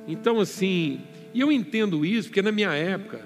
[0.07, 1.01] Então, assim,
[1.33, 3.21] e eu entendo isso, porque na minha época,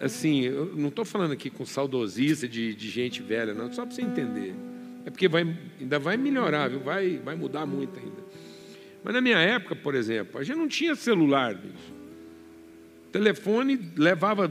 [0.00, 3.94] assim, eu não estou falando aqui com saudosista de, de gente velha, não, só para
[3.94, 4.54] você entender.
[5.06, 5.46] É porque vai,
[5.80, 6.80] ainda vai melhorar, viu?
[6.80, 8.23] Vai, vai mudar muito ainda.
[9.04, 11.92] Mas na minha época, por exemplo, a gente não tinha celular, bicho.
[13.12, 14.50] Telefone levava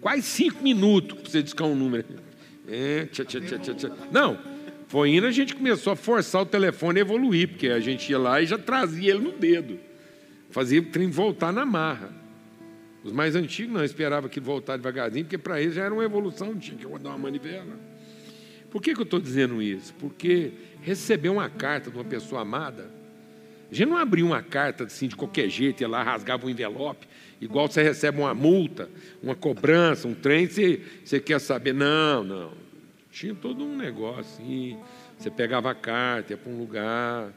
[0.00, 2.06] quase cinco minutos para você discar um número.
[2.66, 4.38] É, tchá, tchá, tchá, Não,
[4.88, 8.18] foi indo, a gente começou a forçar o telefone a evoluir, porque a gente ia
[8.18, 9.78] lá e já trazia ele no dedo.
[10.50, 12.10] Fazia o trem voltar na marra.
[13.04, 16.56] Os mais antigos não esperavam que voltar devagarzinho, porque para eles já era uma evolução,
[16.56, 17.78] tinha que rodar uma manivela.
[18.70, 19.94] Por que, que eu estou dizendo isso?
[19.98, 22.99] Porque receber uma carta de uma pessoa amada
[23.70, 27.06] a gente não abria uma carta assim de qualquer jeito, ia lá, rasgava um envelope,
[27.40, 28.90] igual você recebe uma multa,
[29.22, 31.72] uma cobrança, um trem, você, você quer saber.
[31.72, 32.52] Não, não.
[33.12, 34.76] Tinha todo um negócio assim.
[35.16, 37.32] Você pegava a carta, ia para um lugar,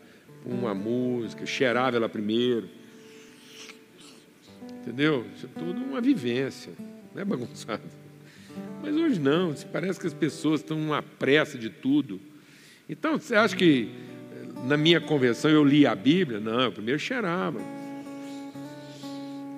[0.45, 2.67] uma música, cheirava ela primeiro.
[4.81, 5.25] Entendeu?
[5.35, 6.73] Isso é toda uma vivência.
[7.13, 7.83] Não é bagunçado.
[8.81, 12.19] Mas hoje não, parece que as pessoas estão numa pressa de tudo.
[12.89, 13.89] Então, você acha que
[14.63, 16.39] na minha conversão eu li a Bíblia?
[16.39, 17.59] Não, eu primeiro cheirava.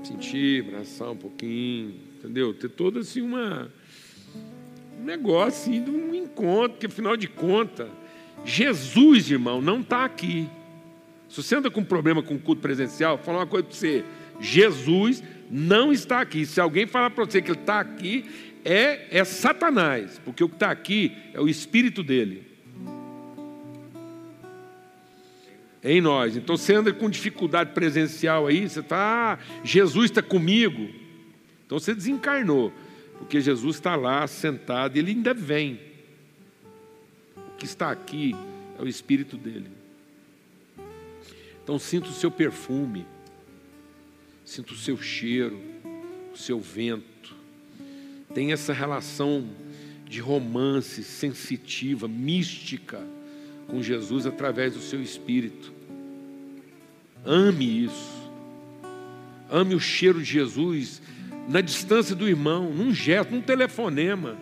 [0.04, 2.54] Sentir, abraçar um pouquinho, entendeu?
[2.54, 3.72] Ter todo assim uma
[5.00, 7.88] um negócio assim, de um encontro, que afinal de contas,
[8.44, 10.48] Jesus, irmão, não está aqui.
[11.30, 14.04] Se você anda com problema com culto presencial, vou falar uma coisa para você.
[14.40, 16.46] Jesus não está aqui.
[16.46, 18.26] Se alguém falar para você que ele está aqui,
[18.64, 22.55] é, é Satanás, porque o que está aqui é o Espírito dele.
[25.86, 26.36] Em nós.
[26.36, 30.90] Então você anda com dificuldade presencial aí, você está, ah, Jesus está comigo.
[31.66, 32.74] Então você desencarnou,
[33.20, 35.80] porque Jesus está lá sentado e ele ainda vem.
[37.38, 38.36] O que está aqui
[38.80, 39.70] é o Espírito dele.
[41.64, 43.06] Então sinta o seu perfume,
[44.44, 45.60] sinta o seu cheiro,
[46.34, 47.36] o seu vento.
[48.34, 49.48] Tem essa relação
[50.10, 53.02] de romance sensitiva, mística
[53.68, 55.75] com Jesus através do seu espírito.
[57.26, 58.32] Ame isso.
[59.50, 61.02] Ame o cheiro de Jesus
[61.48, 64.38] na distância do irmão, num gesto, num telefonema.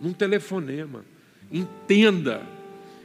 [0.00, 1.04] Num telefonema.
[1.50, 2.42] Entenda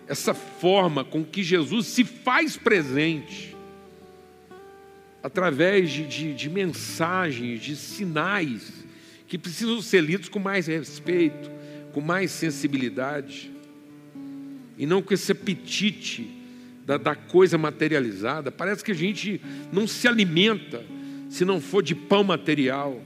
[0.08, 3.56] essa forma com que Jesus se faz presente
[5.22, 8.86] através de, de, de, mensagens, de sinais
[9.28, 11.52] que precisam ser lidos com mais respeito,
[11.92, 13.52] com mais sensibilidade
[14.78, 16.30] e não com esse apetite
[16.86, 18.52] da, da coisa materializada.
[18.52, 20.86] Parece que a gente não se alimenta
[21.30, 23.02] se não for de pão material.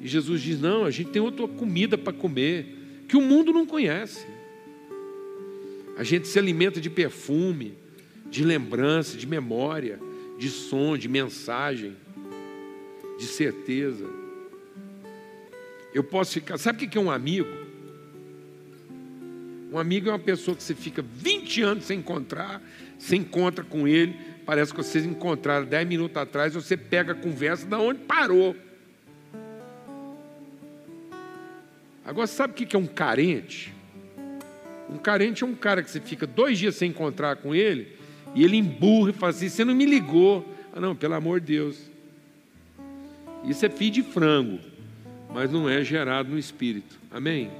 [0.00, 3.66] E Jesus diz: não, a gente tem outra comida para comer que o mundo não
[3.66, 4.26] conhece.
[5.96, 7.74] A gente se alimenta de perfume,
[8.30, 9.98] de lembrança, de memória,
[10.38, 11.96] de som, de mensagem,
[13.18, 14.06] de certeza.
[15.94, 16.58] Eu posso ficar.
[16.58, 17.65] Sabe o que é um amigo?
[19.72, 22.62] Um amigo é uma pessoa que você fica 20 anos sem encontrar,
[22.98, 27.66] você encontra com ele, parece que vocês encontraram 10 minutos atrás, você pega a conversa
[27.66, 28.54] da onde parou.
[32.04, 33.74] Agora, sabe o que é um carente?
[34.88, 37.88] Um carente é um cara que você fica dois dias sem encontrar com ele,
[38.34, 40.54] e ele emburra e fala assim: você não me ligou.
[40.72, 41.90] Ah, não, pelo amor de Deus.
[43.44, 44.60] Isso é filho de frango,
[45.34, 46.96] mas não é gerado no espírito.
[47.10, 47.50] Amém?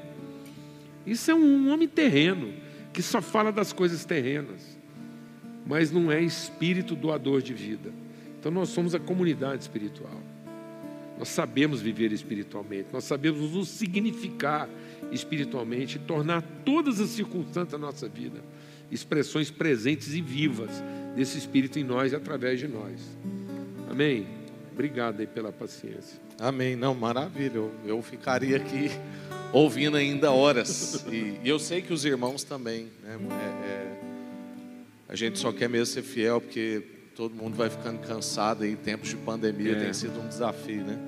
[1.06, 2.52] Isso é um homem terreno,
[2.92, 4.78] que só fala das coisas terrenas,
[5.66, 7.92] mas não é espírito doador de vida.
[8.38, 10.20] Então nós somos a comunidade espiritual.
[11.18, 14.68] Nós sabemos viver espiritualmente, nós sabemos nos significar
[15.10, 18.42] espiritualmente e tornar todas as circunstâncias da nossa vida
[18.90, 20.70] expressões presentes e vivas
[21.14, 23.00] desse espírito em nós e através de nós.
[23.90, 24.26] Amém?
[24.72, 26.20] Obrigado aí pela paciência.
[26.38, 26.76] Amém.
[26.76, 27.56] Não, maravilha.
[27.56, 28.90] Eu, eu ficaria aqui
[29.56, 31.04] ouvindo ainda horas.
[31.10, 32.88] E, e, eu sei que os irmãos também.
[33.02, 33.18] Né?
[33.30, 34.00] É, é,
[35.08, 36.82] a gente só quer mesmo ser fiel, porque
[37.14, 38.76] todo mundo vai ficando cansado aí.
[38.76, 39.84] Tempos de pandemia é.
[39.84, 40.98] tem sido um desafio, né?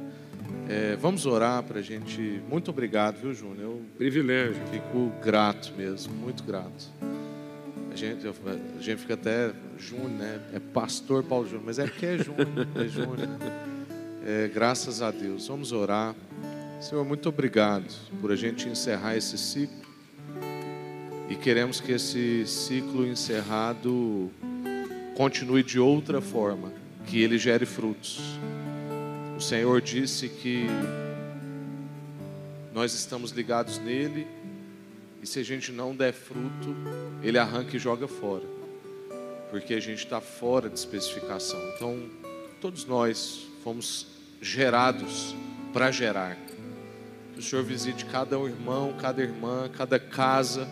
[0.66, 2.40] É, vamos orar para a gente.
[2.48, 3.58] Muito obrigado, viu, Júnior?
[3.60, 4.62] Eu Privilégio.
[4.70, 6.90] Fico grato mesmo, muito grato.
[7.92, 10.40] A gente, a gente fica até Júnior, né?
[10.54, 13.18] É pastor Paulo Júnior, mas é porque é Júnior, é Júnior.
[13.18, 13.38] Né?
[14.24, 15.48] É, graças a Deus.
[15.48, 16.14] Vamos orar.
[16.80, 19.88] Senhor, muito obrigado por a gente encerrar esse ciclo.
[21.28, 24.30] E queremos que esse ciclo encerrado
[25.16, 26.72] continue de outra forma,
[27.04, 28.20] que ele gere frutos.
[29.36, 30.66] O Senhor disse que
[32.72, 34.24] nós estamos ligados nele
[35.20, 36.76] e se a gente não der fruto,
[37.24, 38.44] ele arranca e joga fora,
[39.50, 41.60] porque a gente está fora de especificação.
[41.74, 42.08] Então,
[42.60, 44.06] todos nós fomos
[44.40, 45.34] gerados
[45.72, 46.47] para gerar.
[47.38, 50.68] O Senhor visite cada irmão, cada irmã, cada casa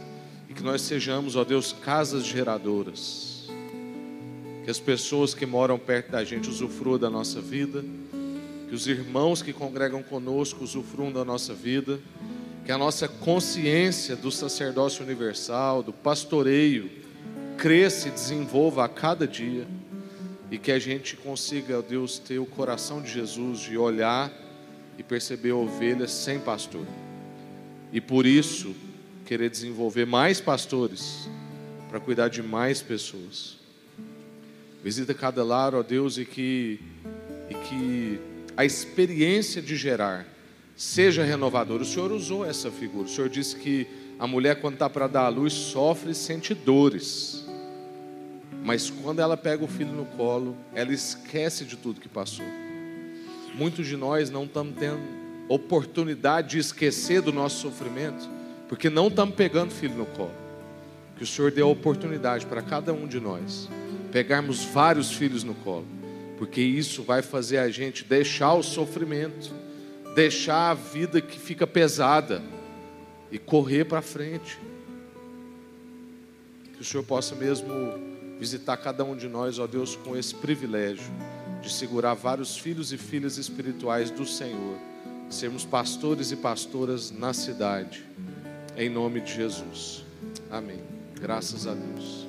[0.48, 3.48] e que nós sejamos, ó Deus, casas geradoras.
[4.64, 7.84] Que as pessoas que moram perto da gente usufruam da nossa vida,
[8.68, 12.00] que os irmãos que congregam conosco usufruam da nossa vida,
[12.64, 16.90] que a nossa consciência do sacerdócio universal, do pastoreio,
[17.56, 19.68] cresça e desenvolva a cada dia
[20.50, 24.45] e que a gente consiga, ó Deus, ter o coração de Jesus de olhar
[24.99, 26.86] e perceber ovelhas sem pastor.
[27.92, 28.74] E por isso,
[29.24, 31.28] querer desenvolver mais pastores
[31.88, 33.59] para cuidar de mais pessoas.
[34.82, 36.80] Visita cada lar, ó Deus, e que,
[37.51, 38.20] e que
[38.57, 40.26] a experiência de gerar
[40.76, 41.82] seja renovadora.
[41.82, 43.07] O Senhor usou essa figura.
[43.07, 43.86] O Senhor disse que
[44.18, 47.44] a mulher, quando está para dar à luz, sofre e sente dores.
[48.64, 52.47] Mas quando ela pega o filho no colo, ela esquece de tudo que passou.
[53.57, 55.00] Muitos de nós não estamos tendo
[55.48, 58.28] oportunidade de esquecer do nosso sofrimento,
[58.68, 60.34] porque não estamos pegando filho no colo.
[61.16, 63.66] Que o Senhor dê a oportunidade para cada um de nós
[64.12, 65.86] pegarmos vários filhos no colo,
[66.36, 69.54] porque isso vai fazer a gente deixar o sofrimento,
[70.14, 72.42] deixar a vida que fica pesada
[73.32, 74.59] e correr para frente.
[76.74, 77.72] Que o Senhor possa mesmo
[78.38, 81.11] visitar cada um de nós, ó Deus, com esse privilégio
[81.66, 84.78] de segurar vários filhos e filhas espirituais do Senhor,
[85.28, 88.04] sermos pastores e pastoras na cidade,
[88.76, 90.04] em nome de Jesus.
[90.48, 90.80] Amém.
[91.20, 92.26] Graças a Deus.